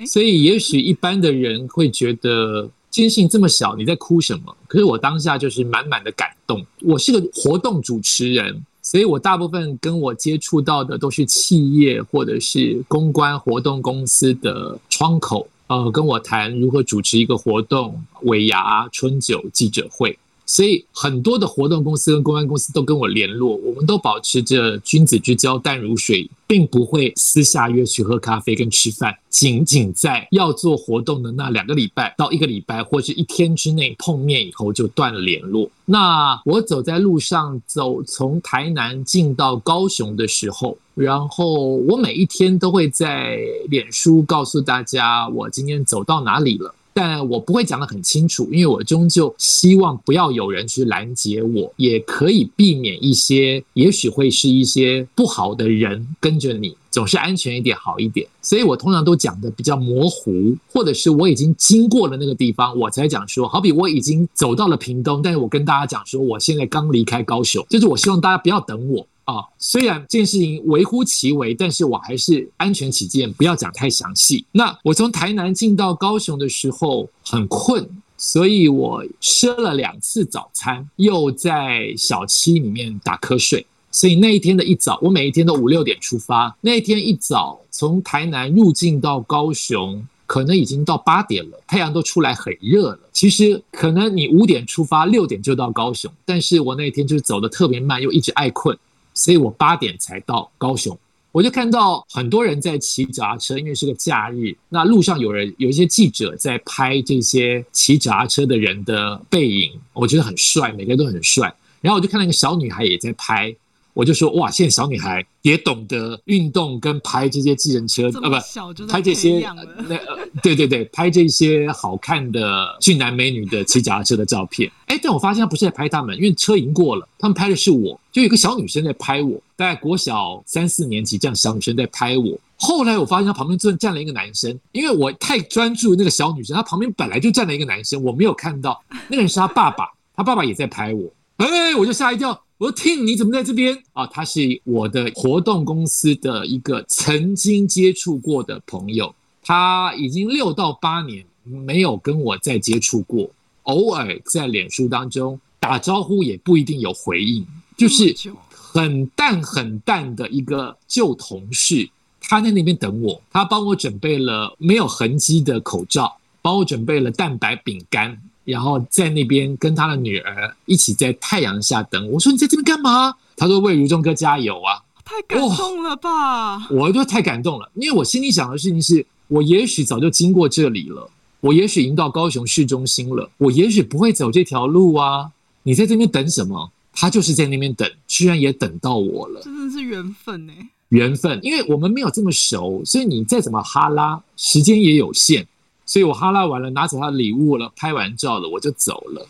[0.07, 4.57] 所以，也许一般的人会觉得，金信这么小，你在哭什么？
[4.69, 6.65] 可是我当下就是满满的感动。
[6.83, 20.17] 我是个活动主持人，所以我大部分跟我接触到的都是企业或者是公关活动公司的窗口，呃，跟我谈如何主持一个活动、尾牙、春酒、记者会。
[20.49, 29.15] 所以很多的活动公司跟公关公司都跟我联络，我们都保持着君子之交淡如水，并不会私下约去喝咖啡跟吃饭。
[29.29, 35.71] 仅仅在要做活动的那两个礼拜到一个礼拜或是一天之内碰面以后就断了联络。
[35.85, 46.75] 那我走在路上走，从台南进到高雄的时候，然后我每一天都会在脸书告诉大家我今天走到哪里了。
[47.01, 58.27] 但我不会讲得很清楚，因为我终究希望不要有人去拦截我，也可以避免一些，也许会是一些不好的人跟着你，总是安全一点好一点。
[58.43, 69.07] 所以我通常都讲得比较模糊，或者是我已经经过了那个地方，我才讲说，好比我已经走到了屏东，但是我跟大家讲说，我现在刚离开高雄，就是我希望大家不要等我。
[69.29, 74.47] 啊，虽然这件事情微乎其微，但是我还是安全起见，不要讲太详细。
[74.53, 77.87] 那我从台南进到高雄的时候很困，
[78.17, 83.67] 所以我吃了两次早餐，又在小七里面打瞌睡。
[83.91, 86.57] 所以那一天的一早，我每一天都五六点出发。
[86.63, 93.01] 那一天一早从台南入境到高雄，可能已经到八点了，太阳都出来很热了。
[93.13, 98.79] 其实可能你五点出发，六点就到高雄，但是我那天就是走的特别慢，又一直爱困。
[99.19, 100.97] 所以我八点才到高雄，
[101.33, 104.57] 我就看到很多人在骑脚踏车，因为是个假日。
[104.69, 111.53] 那路上有人有一些记者在拍这些骑脚踏车的人的背影，我觉得很帅，每个人都很帅。
[111.81, 113.55] 然后我就看到一个小女孩也在拍。
[113.99, 119.41] 我就说哇，现在小女孩也懂得运动跟拍这些计程车，啊，不，拍这些
[119.89, 124.71] 那呃，对对对，拍这些好看的俊男美女的骑脚踏车的照片。
[124.87, 132.39] 哎，但我发现他不是在拍他们，因为车已经过了，他们拍的是我，就有一个小女生在拍我，大概国小三四年级这样小女生在拍我。
[132.55, 142.41] 后来我发现他旁边正站了一个男生，因为我太专注那个小女生，她旁边本来就站了一个男生，我没有看到那个人是他爸爸，他爸爸也在拍我，哎，我就吓一跳。
[142.59, 144.05] 我说：“Tim，你怎么在这边啊？
[144.09, 153.31] 他是我的活动公司的一个曾经接触过的朋友，他已经六到八年没有跟我再接触过，
[153.63, 158.13] 偶尔在脸书当中打招呼也不一定有回应，就是
[158.51, 161.89] 很淡很淡的一个旧同事。
[162.21, 173.15] 他在那边等我，他帮我准备了没有痕迹的口罩，帮我准备了蛋白饼干。”然后在那边跟他的女儿一起在太阳下等我，说，你在这边干嘛？
[173.37, 174.83] 他说，为如中哥加油啊！
[175.05, 176.57] 太感动了吧！
[176.57, 185.31] 哦，我就太感动了，因为我心里想的事情是，我也许早就经过这里了，我也许已经到高雄市中心了，我也许不会走这条路啊。
[185.65, 186.71] 你在这边等什么？
[186.95, 190.69] 他就是在那边等，居然也等到我了，真的是缘分哎！
[190.89, 195.47] 缘分，因为我们没有这么熟，所以你再怎么哈拉，时间也有限。
[195.89, 199.27] 所以我哈拉完了，拿走他的礼物了，拍完照了，我就走了。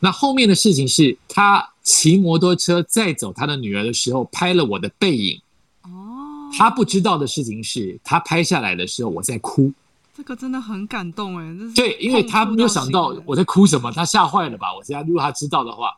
[0.00, 5.40] 那后面的事情是他骑摩托车载走他的女儿的时候，拍了我的背影。
[5.82, 9.72] 哦，他不知道的事情是他拍下来的时候我在哭。
[10.16, 14.74] 这个真的很感动哎，对，因为他没有想到我在哭什么，他吓坏了吧？
[14.74, 15.92] 我现在如果他知道的话，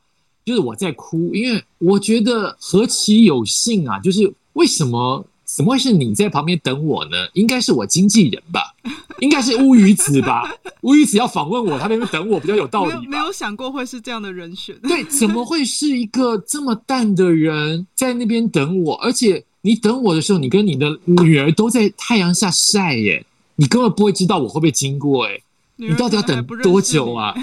[0.44, 3.98] 就是我在哭，因为我觉得何其有幸啊！
[4.00, 7.28] 就是为什么怎么会是你在旁边等我呢？
[7.34, 8.74] 应该是我经纪人吧，
[9.20, 10.50] 应该是乌鱼子吧？
[10.80, 13.08] 乌鱼子要访问我，他在那边等我比较有道理没。
[13.12, 14.74] 没有想过会是这样的人选。
[14.82, 18.94] 对，怎么会是一个这么淡的人在那边等我？
[18.96, 23.24] 而且你等我的时候，你跟你的女儿都在太阳下晒耶，
[23.56, 25.38] 你根本不会知道我会不会经过哎，
[25.76, 27.34] 你到底要等多久啊？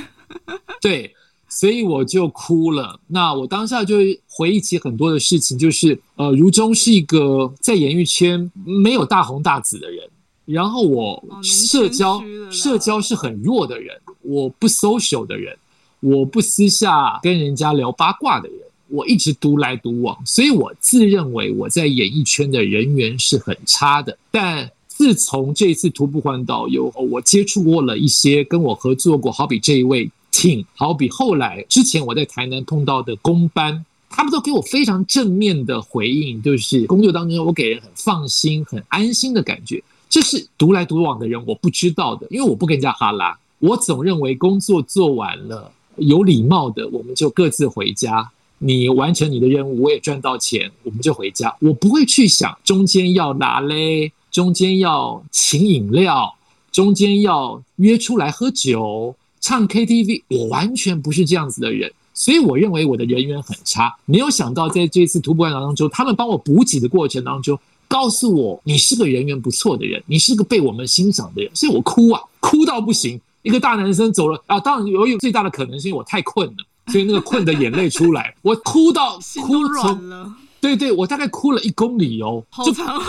[0.81, 1.15] 对。
[1.49, 2.99] 所以我就哭了。
[3.07, 10.07] 那我当下就回忆起很多的事情，就是呃，如中是一个在演艺圈没有大红大紫的人，
[10.45, 15.57] 然后我社交社交是很弱的人，我不 social 的人，
[15.99, 24.17] 我不私下跟人家聊八卦的人，我一直独来独往，所以我自认为我在演艺圈的人缘是很差的。
[24.29, 30.11] 但自从这一次徒步环岛以后，我接触过了一些跟我合作过，好比这一位。
[30.31, 39.83] 挺好比后来之前我在台南碰到的工班，他们都给我非常正面的回应，就是工作当中我给人很放心、很安心的感觉。
[40.09, 43.37] 这是独来独往的人我不知道的，因为我不跟人家哈拉。
[43.59, 48.31] 我总认为工作做完了，有礼貌的我们就各自回家。
[48.61, 51.55] 你完成你的任务，我也赚到钱，我们就回家。
[51.59, 56.35] 我不会去想中间要拿嘞，中间要请饮料，
[56.71, 59.15] 中间要约出来喝酒。
[59.39, 63.95] 唱 KTV，我完全不是这样子的人，所以我认为我的人缘很差。
[64.05, 73.19] 没有想到在这次徒步环岛当中，他们帮我补给的过程当中，告诉我你是个人缘不错的人，你是个被我们欣赏的人，所以我哭啊，哭到不行。
[73.41, 76.55] 一个大男生走了啊，当然有有最大的可能是因为我太困了，
[76.87, 80.33] 所以那个困的眼泪出来，我哭到哭软了。
[80.61, 83.03] 对对，我大概哭了一公里哦，好长哦，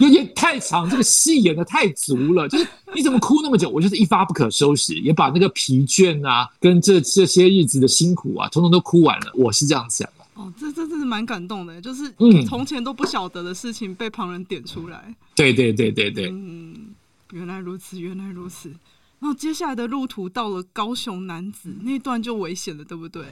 [0.00, 2.48] 有点太长，这个戏演的太足了。
[2.48, 3.68] 就是你怎么哭那么久？
[3.68, 9.32] 我就是一发不可收拾，也把那个疲倦啊，跟这这些日子的辛苦啊，统统都哭完了。
[9.34, 10.24] 我是这样想的。
[10.34, 15.14] 哦，这这真是蛮感动的，就是嗯，从前都不晓得的事情被旁人点出来。
[15.34, 16.94] 对对对对对，嗯，
[17.32, 18.70] 原来如此，原来如此。
[19.18, 23.22] 然后接下来的路途到了高雄男子那段就危险了，对不对？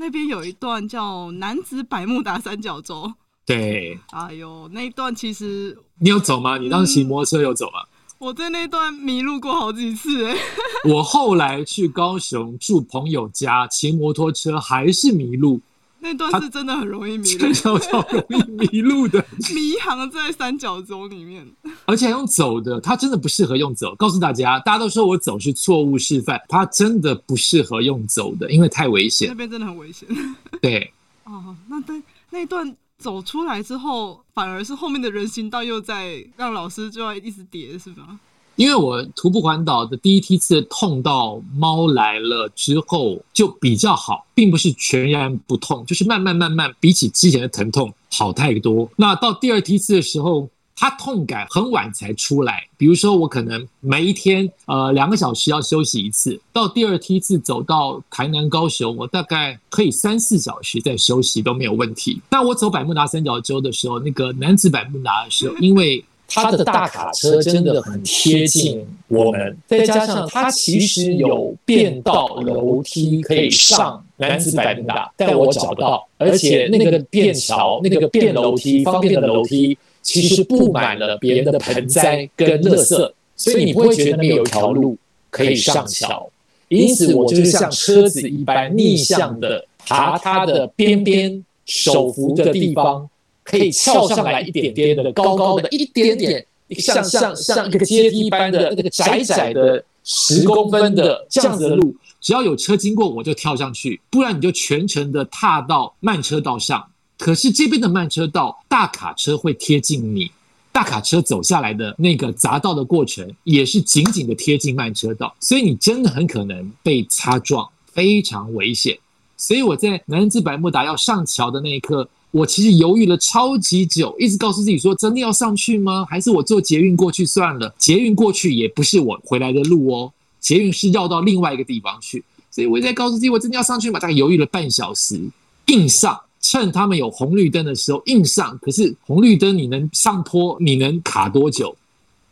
[0.00, 3.12] 那边有一段叫男子百慕达三角洲，
[3.44, 6.56] 对，哎呦，那一段其实你有走吗？
[6.56, 7.82] 你当时骑摩托车有走吗？
[7.82, 10.34] 嗯，我在那段迷路过好几次，欸，
[10.88, 15.60] 我后来去高雄住朋友家，骑摩托车还是迷路。
[16.02, 21.46] 那段是真的很容易迷路，真的超容易迷路的， 迷航在三角洲里面，
[21.84, 23.94] 而且还用走的，他真的不适合用走。
[23.96, 29.28] 告诉大家，大家都说我走是错误示范，他真的不适合用走的，因为太危险。
[29.28, 30.08] 那边真的很危险。
[30.62, 30.92] 对，
[31.24, 38.18] 哦，那对那段走出来之后，反而是后面的人行道又在让老师就要一直叠，是吗？
[38.60, 48.86] 因为我徒步环岛的第一梯次痛到猫来了之后就比较好，并不是全然不痛，就是慢慢慢慢比起之前的疼痛好太多。
[48.96, 50.46] 那到第二梯次的时候，
[50.76, 52.68] 它痛感很晚才出来。
[52.76, 62.20] 比如说我可能每一天呃两个小时要休息一次，到第二梯次走到台南高雄，我大概可以三四小时再休息都没有问题。
[62.28, 84.96] 但我走百慕达三角洲的时候，那个男子百慕达的时候，因为它的大卡车真的很贴近我们，再加上它其实有变道楼梯可以上男子百慕达，但我找不到，而且那个便桥、那个便楼梯、方便的楼梯，其实布满了别人的盆栽跟垃圾，所以你不会觉得那边有一条路
[85.30, 86.30] 可以上桥。
[86.68, 93.10] 因此，我就是像车子一般逆向的爬它的边边手扶的地方。
[93.42, 106.86] 可以翘上来一点点的，高高的一点点，一个像像像一个阶梯般的那个窄窄的十公分的这样子的路，只要有车经过我就跳上去，不然你就全程的踏到慢车道上。
[107.18, 110.30] 可是这边的慢车道，大卡车会贴近你，
[110.70, 118.96] 大卡车走下来的那个匝道的过程也是紧紧的贴近慢车道，所以你真的很可能被擦撞，非常危险。
[119.36, 122.08] 所以我在楠梓百慕达要上桥的那一刻。
[122.32, 126.06] 我其实犹豫了超级久，一直告诉自己说：真的要上去吗？
[126.08, 127.74] 还是我坐捷运过去算了？
[127.76, 132.22] 捷运过去也不是我回来的路哦，捷运是绕到另外一个地方去。
[132.52, 133.98] 所以我一直在告诉自己：我真的要上去吗？
[133.98, 135.20] 大概犹豫了半小时，
[135.66, 138.56] 硬上，趁他们有红绿灯的时候硬上。
[138.62, 141.76] 可是红绿灯你能上坡，你能卡多久？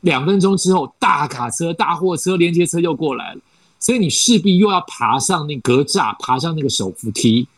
[0.02, 3.40] 两分钟之后，大卡车、大货车、连接车又过来了，
[3.80, 7.48] 所以你势必又要爬上那格栅，爬上那个手扶梯。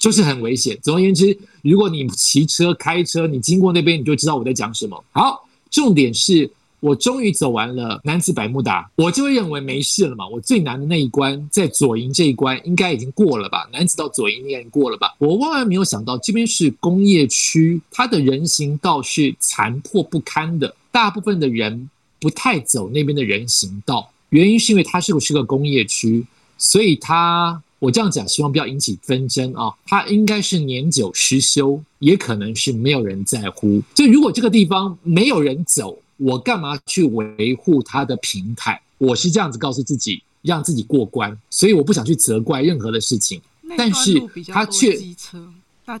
[0.00, 0.76] 就是很危险。
[0.82, 5.04] 总而言之，如果你骑车、开车，你经过那边，你就知道我在讲什么。
[5.12, 10.26] 好，重点是我终于走完了男子百慕达，我就会认为没事了嘛。
[10.26, 13.68] 我最难的那一关，在左营这一关应该已经过了吧？
[13.70, 15.14] 男子到左营应该已经过了吧？
[15.18, 24.10] 我万万没有想到，这边是工业区，它的人行道是残破不堪的，大部分的人不太走那边的人行道。
[24.30, 26.24] 原因是因为它是不是个工业区，
[26.56, 27.62] 所以它。
[27.80, 29.74] 我这样讲，希望不要引起纷争啊！
[29.86, 33.82] 它应该是年久失修，也可能是没有人在乎。
[33.94, 38.80] 就如果这个地方没有人走，我干嘛去维护它的平台？
[38.98, 41.36] 我是这样子告诉自己，让自己过关。
[41.48, 43.40] 所以我不想去责怪任何的事情。
[43.78, 44.98] 但是他却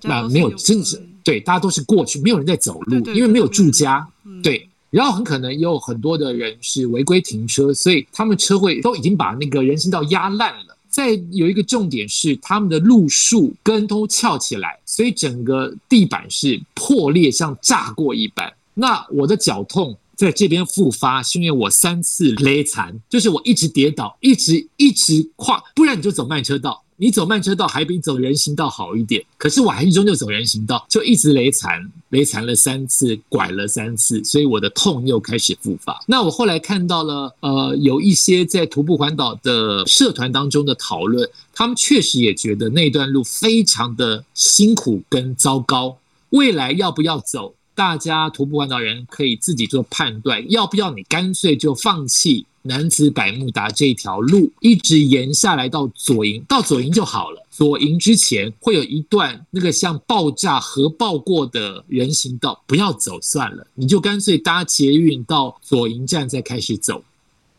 [0.02, 4.06] 那没有，真的是对，大家都是过去，没有人在走路，因为没有住家。
[4.42, 10.76] 对，然后很可能也有很多的人是违规停车，所以他们车会都已经把那个人行道压烂了。
[10.90, 18.52] 再有一个重点是，他们的路树根都翘起来，所以整个地板是破裂，像炸过一般。
[18.74, 26.82] 那我的脚痛在这边复发，是因为我三次勒残，就是我一直跌倒，一直一直跨，不然你就走慢车道。
[26.98, 35.98] 你走慢车道还比走人行道好一点，可是我还是终究走人行道，就一直雷残，雷残了三次，拐了三次，所以我的痛又开始复发。
[36.06, 45.96] 那我后来看到了，呃，有一些在徒步环岛的社团当中的讨论，他们确实也觉得那段路非常的辛苦跟糟糕，
[46.28, 52.44] 未来要不要走，大家徒步环岛人可以自己做判断，要不要你干脆就放弃。
[52.60, 57.46] 男子百慕达这条路一直沿下来到左营，到左营就好了。
[57.50, 67.02] 左营之前会有一段那个像爆炸核爆过的人行道，不要走算了，你就干脆搭捷运到左营站再开始走。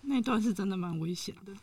[0.03, 1.53] 那段是真的蛮危险的。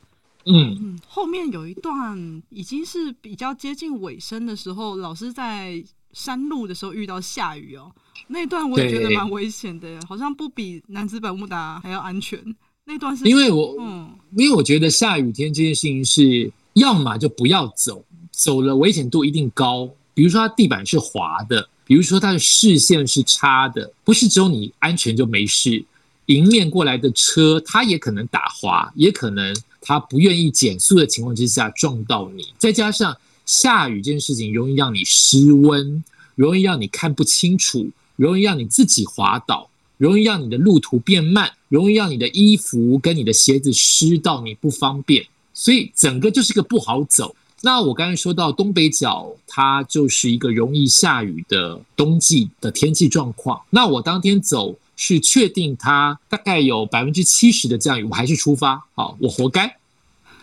[0.47, 5.81] 嗯嗯，后面有一段已经是比较接近尾声的时候，老师在
[6.13, 7.93] 山路的时候遇到下雨哦，
[8.27, 12.39] 那段我也觉得蛮危险的，好像不比男子百慕达还要安全。
[12.85, 19.89] 那段是因为我，嗯，因为我觉得下雨天这件事情是，要么就不要走，走了危险度一定高。
[20.15, 25.85] 比如说它地板是滑的，比如说它的视线是差的，不是只有你安全就没事，
[26.27, 32.53] 迎面过来的车它也可能打滑，也可能它不愿意减速的情况之下撞到你。
[32.57, 33.17] 再加上
[33.47, 36.03] 下雨这件事情容易让你失温，
[36.35, 37.89] 容易让你看不清楚，
[38.19, 39.71] 容易让你自己滑倒。
[39.97, 47.35] 容易让你的路途变慢，容易让你的衣服跟你的鞋子湿到你不方便，所以整个就是个不好走。
[47.63, 53.61] 那我刚才说到东北角，它就是一个容易下雨的冬季的天气状况。
[53.71, 58.81] 那我当天走是确定它大概有百分之七十的降雨，我还是出发。
[58.95, 59.79] 好，我活该，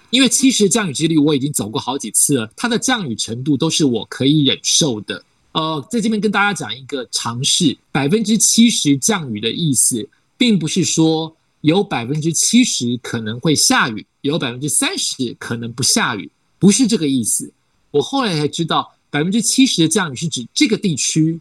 [0.10, 5.24] 因为七十的降雨几率我已经走过好几次了，它的降雨程度都是我可以忍受的。
[5.56, 16.30] 呃，在这边跟大家讲一个常识：百分之七十降雨的意思，并不是说有百分之七十可能会下雨，有百分之三十可能不下雨，
[16.60, 17.54] 不是这个意思。
[17.92, 21.40] 我后来才知道，百分之七十的降雨是指这个地区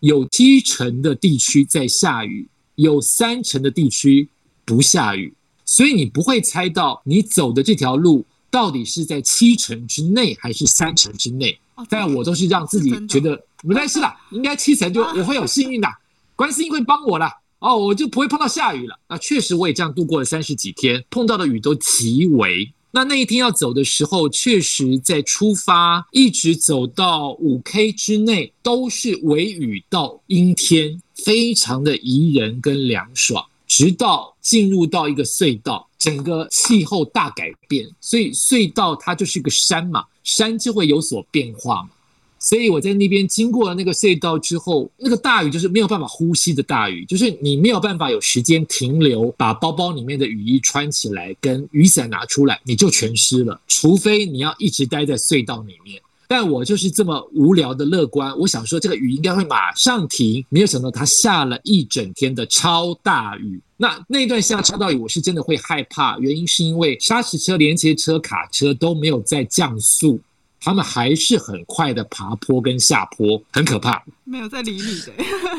[0.00, 4.28] 有七成的地区在下雨，有三成的地区
[4.66, 5.32] 不下雨，
[5.64, 11.58] 所以你不会猜到你走的这条路到底是在七成之内还是三成之内。
[11.88, 15.88] 但我都是让自己觉得没关系啦，应该七成就我会有幸运的，
[16.36, 17.32] 观世音会帮我啦。
[17.58, 18.96] 哦，我就不会碰到下雨了。
[19.08, 22.72] 那确实我也这样度过了三十几天，碰到的雨都极为。
[22.92, 33.44] 那那一天要走的时候，确实在出发一直走到五 K 之内，都是微雨到阴天，非常的宜人跟凉爽。
[33.66, 40.04] 直到进入到一个隧道，整个气候大改变，所以隧道它就是个山嘛。
[40.22, 41.90] 山就会有所变化嘛，
[42.38, 53.60] 所以我在那边经过了那个隧道之后，那个大雨就是没有办法呼吸的大雨，就是你没有办法有时间停留，把包包里面的雨衣穿起来，跟雨伞拿出来，你就全湿了。
[53.68, 63.60] 除非你要一直待在隧道里面，但我就是这么无聊的乐观，我想说这个雨应该会马上停，没有想到它下了一整天的超大雨。
[63.76, 66.16] 那那一段下超大雨，我是真的会害怕。
[66.18, 70.20] 原因是因为砂石车、连接车、卡车都没有在降速，
[70.60, 74.04] 他们还是很快的爬坡跟下坡，很可怕。
[74.22, 75.12] 没有在理你的，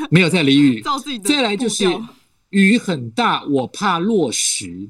[0.10, 0.80] 没有在理雨。
[0.86, 1.28] 照自己的。
[1.28, 1.84] 再来就是
[2.52, 4.88] 雨很大，我怕落石。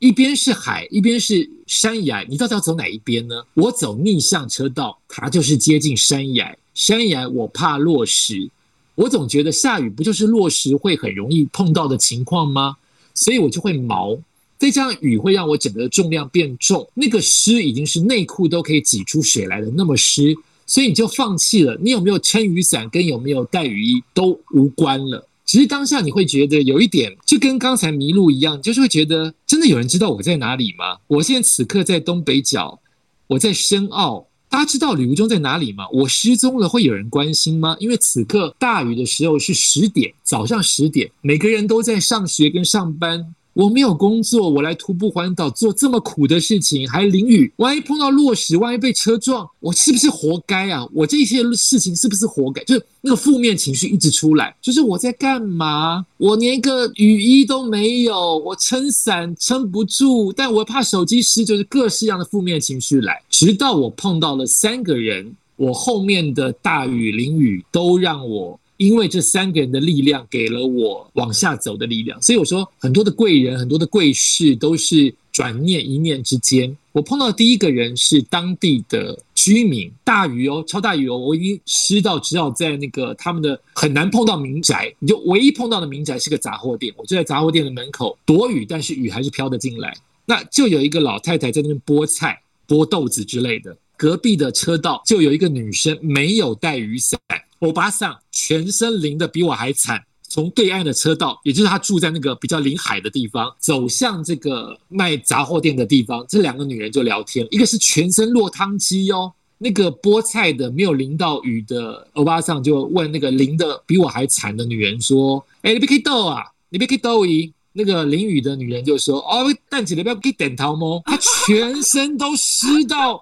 [0.00, 3.42] 一边是海，一边是山崖，你到底要走哪一边呢？
[3.54, 6.54] 我走逆向车道，它就是接近山崖。
[6.74, 8.50] 山崖我怕落石。
[8.94, 12.76] 我总觉得下雨不就是落石会很容易碰到的情况吗？
[13.14, 14.18] 所以我就会毛。
[14.56, 20.34] 再加上雨会让我整个重量变重，那个湿已经是内裤都可以挤出水来的那么湿，
[20.64, 21.76] 所以你就放弃了。
[21.82, 25.26] 你有没有撑雨伞跟有没有带雨衣都无关了。
[25.44, 30.96] 其实当下你会觉得有一点，就跟刚才迷路一样，就是会觉得真的有人知道我在哪里吗？
[31.08, 32.80] 我现在此刻在东北角，
[33.26, 35.88] 我在深澳，大家知道旅途中在哪里吗？
[35.92, 37.76] 我失踪了会有人关心吗？
[37.80, 43.34] 因为此刻大雨的时候是十点，早上十点，每个人都在上学跟上班。
[43.54, 50.84] 我没有工作，我来徒步环岛做这么苦的事情，还淋雨，万一碰到落石，万一被车撞，我是不是活该啊？
[50.92, 52.62] 我这些事情是不是活该？
[52.64, 56.04] 就是那个负面情绪一直出来，就是我在干嘛？
[56.16, 63.22] 我连个雨衣都没有，我撑伞撑不住，但我怕手机湿，就是各式样的负面情绪来。
[63.30, 68.58] 直到我碰到了三个人，我后面的大雨淋雨都让我。
[68.76, 76.76] 因为这三个人的力量给了我往下走的力量，所以我说很多的贵人、很多的贵事都是转念一念之间。
[76.92, 89.94] 我碰到的第一个人是当地的居民，大雨哦，超大雨哦，我已经湿到只好在那个他们的很难碰到民宅，你就唯一碰到的民宅是个杂货店，我就在杂货店的门口躲雨，但是雨还是飘得进来。
[90.26, 97.20] 那就有一个老太太在那边剥菜、剥豆子之类的，隔壁的车道就有一个女生没有带雨伞。
[97.64, 106.24] 欧巴桑全身淋得比我还惨，从对岸的车道，也就是他住在那个比较临海的地方，走向这个卖杂货店的地方。
[106.28, 121.00] 这两个女人就聊天，一个是全身落汤鸡哦，那个菠菜的没有淋到雨的欧巴桑就问那个淋得比我还惨的女人说：“哎，你别可以逗啊，你别可以逗伊。”那个淋雨的女人就说：“哦，蛋姐，你不要给点头吗？
[121.06, 123.20] 她全身都湿到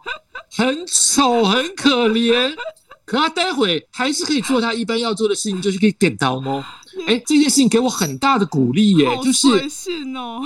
[0.50, 2.54] 很丑，很可怜。”
[3.12, 6.66] 可他待会还是可以做他一般要做的事情，就是可以点到吗？
[7.06, 9.48] 哎，这件事情给我很大的鼓励耶，就是
[10.16, 10.42] 哦，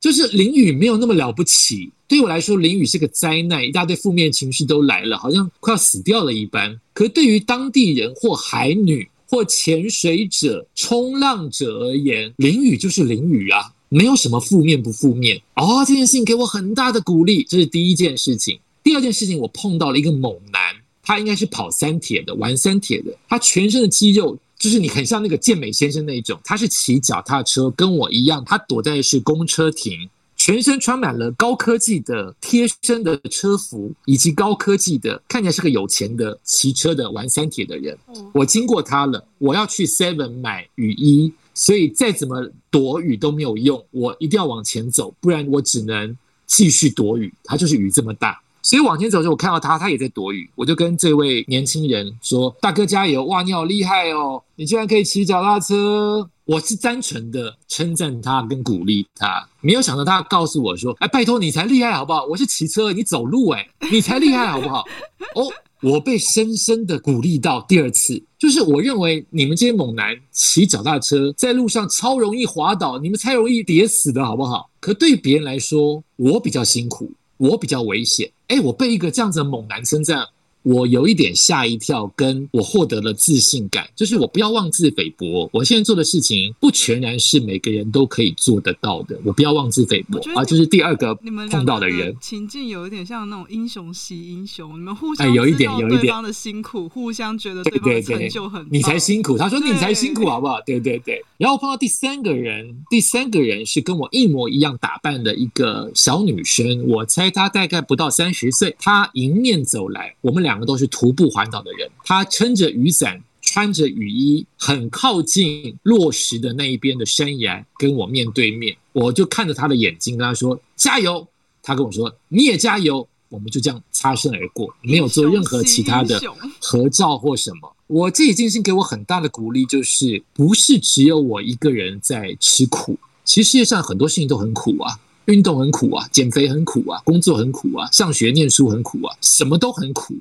[0.00, 1.92] 就是淋雨没有那么了不起。
[2.08, 6.80] 对我来说，淋雨是个灾难，一大堆负面情绪都来了，好像快要死掉了一般。
[6.92, 15.40] 可对于当地人或海女或潜水者、冲浪者而言，淋雨就是淋雨啊，没有什么负面不负面。
[15.54, 18.58] 哦，这件事情给我很大的鼓励，这是第一件事情。
[18.82, 20.60] 第二件事情，我碰到了一个猛男。
[21.08, 23.16] 他应该是跑三铁的，玩三铁的。
[23.26, 26.38] 他全身的肌肉就是你很像那个健美先生那一种。
[26.44, 28.44] 他是骑脚踏车，跟我一样。
[28.44, 37.96] 他躲在是公车亭，全身穿满了高科技的贴身的车服，以及高科技的，看起来是个有钱的骑车的玩三铁的人。
[38.34, 46.14] 我经过他了，我要去 Seven 买雨衣，所以再怎么躲雨都没有用，我一定要往前走，不然我只能
[46.46, 47.32] 继续躲雨。
[47.44, 48.42] 他就是雨这么大。
[48.62, 50.50] 所以往前走的时候，我看到他，他也在躲雨。
[50.54, 53.24] 我就跟这位年轻人说：“大哥加油！
[53.24, 54.42] 哇，你好厉害哦！
[54.56, 62.24] 你居然可以骑脚踏车。”我是单纯的称赞他跟鼓励他，没有想到他告诉我说：“哎，拜托你才厉害好不好？
[62.24, 64.84] 我是骑车，你走路，哎，你才厉害好不好？”
[65.36, 65.46] 哦，
[65.82, 67.64] 我被深深的鼓励到。
[67.68, 74.70] 第二次就是我认为你们这些猛男骑脚踏车在路上超容易滑倒，你们才容易跌死的好不好？
[74.80, 77.12] 可对别人来说，我比较辛苦。
[77.36, 80.26] 我比较危险，哎，我被一个这样子的猛男生这样，
[80.62, 85.48] 我有一点吓一跳，跟我获得了自信感，就是我不要妄自菲薄。
[85.52, 90.44] 我现在做的事情不全然是每个人都可以做得到的，我不要妄自菲薄啊。
[90.44, 91.14] 就是第二个
[91.50, 99.38] 碰到的人，情境有一点像那种英雄惜英雄，你们互相有一点有对方的辛苦，互相觉得对方的成就很，你才辛苦。
[99.38, 100.60] 他说你才辛苦，好不好？
[100.66, 101.22] 对对对。
[101.38, 108.74] 然后碰到第三个人，第三个人是跟我一模一样打扮的一个小女生，我猜她大概不到三十岁。
[108.78, 111.88] 她迎面走来，我们两个都是徒步环岛的人。
[112.04, 118.76] 他撑着雨伞，穿着雨衣，很靠近落石的那一边的山崖，跟我面对面。
[118.92, 121.26] 我就看着他的眼睛，跟他说加油。
[121.62, 123.08] 他跟我说你也加油。
[123.30, 126.18] 我们就这样擦身而过，没有做任何其他的
[126.62, 127.76] 合照或什么。
[127.86, 140.14] 我这一件事情给我很大的鼓励，就是不是只有我一个人在吃苦，其实世界上很多事情都很苦啊，运动很苦啊，减肥很苦啊，工作很苦啊，上学念书很苦啊，什么都很苦。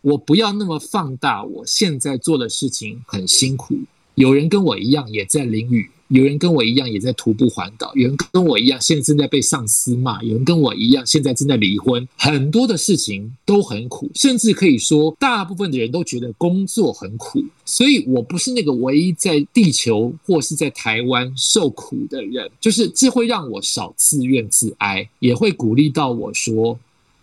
[0.00, 3.74] 我不要那么放大，我现在做的事情很辛苦。
[4.14, 5.90] 有人跟我一样也在淋雨。
[6.08, 17.44] 有人跟我一样也在徒步环岛，有人跟我一样现在正在被上司骂，有人跟我一样现在正在离婚，很多的事情都很苦，甚至可以说大部分的人都觉得工作很苦。
[17.66, 26.80] 所以我不是那个唯一在地球或是在台湾受苦的人，就是这会让我少自怨自哀，也会鼓励到我说，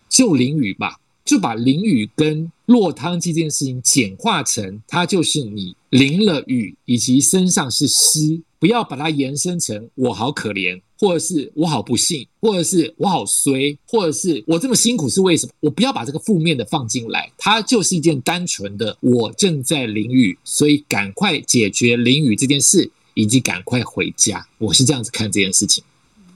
[0.08, 1.00] 就淋雨吧。
[1.26, 15.54] 就把淋雨跟落汤鸡这件事情简化成，它就是你淋了雨以及身上是湿，不要把它延伸成我好可怜，或者是我好不幸，或者是我好衰，或者是我这么辛苦是为什么？
[15.62, 24.48] 我不要把这个负面的放进来，它就是一件单纯的我正在淋雨，所以赶快解决淋雨这件事，以及赶快回家。
[24.60, 25.84] 我是这样子看这件事情。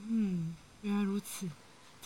[0.08, 1.46] 嗯，原来如此。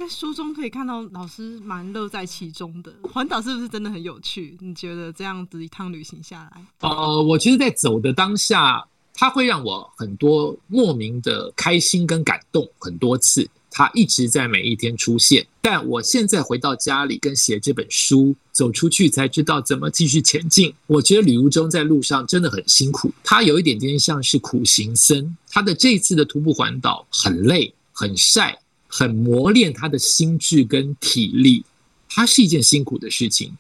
[0.04, 2.92] 在书中可以看到老师蛮乐在其中的。
[3.10, 4.54] 环岛是不是真的很有趣？
[4.60, 6.62] 你觉得这样子一趟旅行下来？
[6.80, 15.46] 呃，我其实，在走的当下，它会让我很多莫名的开心跟感动，很多次，它一直在每一天出现。
[15.62, 20.74] 但我现在回到家里跟写这本书，走出去才知道怎么继续前进。
[20.86, 25.34] 我觉得旅途中在路上真的很辛苦，他有一点点像是苦行僧。
[25.48, 28.60] 他的这次的徒步环岛很累，很晒。
[28.96, 31.64] 很磨练他的心智跟体力，
[32.08, 33.50] 它是一件辛苦的事情，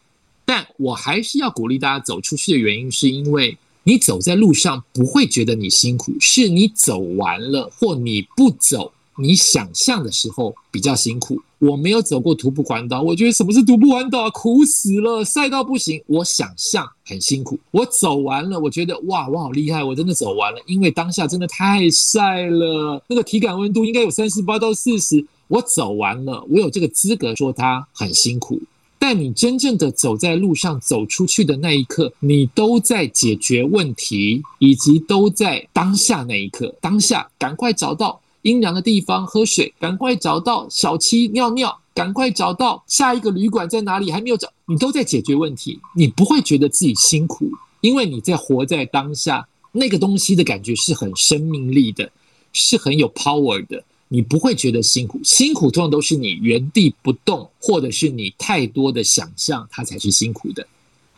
[0.44, 8.92] 但我还是要鼓励大家走出去的原因，是因为你走在路上不会觉得你辛苦，是你走完了或你不走。
[9.16, 11.40] 你想象的时候比较辛苦。
[11.58, 14.28] 我没有走过徒步环岛，我觉得什么是徒步环岛？
[14.30, 16.02] 苦死了，晒到不行。
[16.06, 17.58] 我想象很辛苦。
[17.70, 20.58] 我走完了，我觉得哇，我好厉害，我真的走完了。
[20.66, 25.24] 因为当下真的太晒了，那个体感温度应该有三十八到四十。
[25.48, 28.60] 我走完了，我有这个资格说它很辛苦。
[28.98, 38.20] 但你真正的走在路上走出去的那一刻，你都在解决问题，以及都在当下那一刻，当下赶快找到。
[38.44, 52.12] 阴凉的地方喝水，赶快找到小七尿尿，赶快找到下一个旅馆在哪里，还没有找，你都在解决问题，你不会觉得自己辛苦，因为你在活在当下，那个东西的感觉是很生命力的，
[52.52, 60.66] 是很有 power 的，你不会觉得辛苦，辛苦通常都是你原地不动，或者是你太多的想象，它才是辛苦的。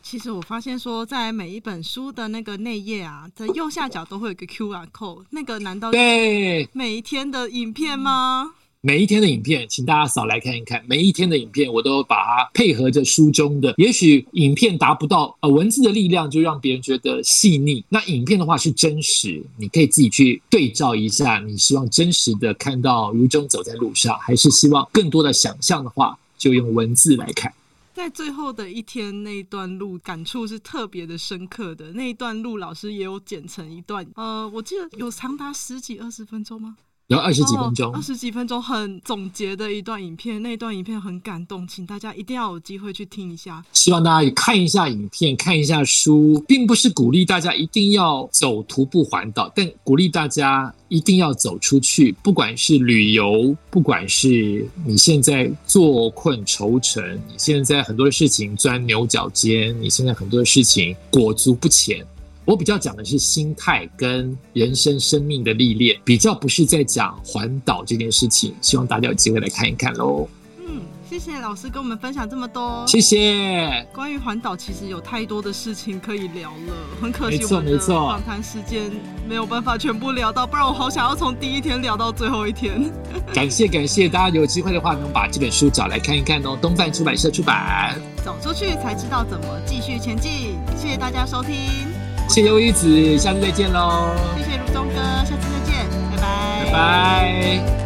[0.08, 8.52] 其实我发现说，在每一本书的那个内页啊，在右下角都会有一个 QR code，那个难道对每一天的影片吗？
[8.82, 10.80] 每一天的影片，请大家扫来看一看。
[10.86, 13.74] 每一天的影片，我都把它配合着书中的。
[13.78, 17.84] 也许影片达不到呃文字的力量，就让别人觉得细腻。
[17.88, 21.40] 那影片的话是真实，你可以自己去对照一下。
[21.40, 27.52] 你希望真实的看到如中走在路上，还是希望更多的想象的话，就用文字来看。
[27.96, 31.94] 在最后的一天那一段路，感触是特别的深刻的。
[31.94, 36.76] 那一段路，老师也有剪成一段，呃，我记得有长达十几二十分钟吗？
[37.08, 43.64] 有二十几分钟，二十几分钟很总结的一段影片，那一段影片很感动，请大家一定要有机会去听一下。
[43.72, 62.04] 希望大家也看一下影片，看一下书，并不是鼓励大家一定要走徒步环岛，但鼓励大家一定要走出去，不管是旅游，不管是你现在坐困愁城，你现在很多的事情钻牛角尖，你现在很多的事情裹足不前。
[62.46, 68.54] 我比较讲的是心态跟人生生命的历练，比较不是在讲环岛这件事情。
[68.60, 70.28] 希望大家有机会来看一看喽。
[70.60, 70.80] 嗯，
[71.10, 72.84] 谢谢老师跟我们分享这么多。
[72.86, 73.84] 谢谢。
[73.92, 78.92] 关于环岛，其实有太多的事情可以聊了，很可惜我们的访谈时间
[79.28, 82.80] 没有办法全部聊到，不然我好想要从第一天聊到最后一天。
[83.34, 86.56] 感谢感谢，大家有机会的话能把这本书找来看一看哦。
[86.62, 88.00] 东范出版社出版。
[88.24, 90.56] 走出去才知道怎么继续前进。
[90.76, 91.95] 谢谢大家收听。
[92.36, 94.14] 谢谢乌鱼子，下次再见喽！
[94.36, 97.85] 谢谢如中哥，下次再见，拜拜，拜拜。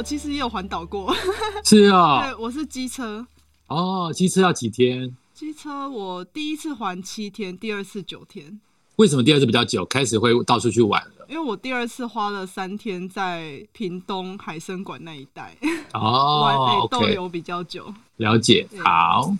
[0.00, 1.14] 我其实也有环岛过，
[1.62, 3.26] 是啊，对，我是机车。
[3.66, 5.14] 哦，机车要几天？
[5.34, 8.58] 机车我第一次环七天，第二次九天。
[8.96, 9.84] 为什么第二次比较久？
[9.84, 11.26] 开始会到处去玩了？
[11.28, 15.54] 因为我第二次花了三天在屏东海参馆那一带，
[15.92, 16.40] 哦，
[16.88, 17.92] 玩逗留比较久。
[18.16, 19.36] 了解，好。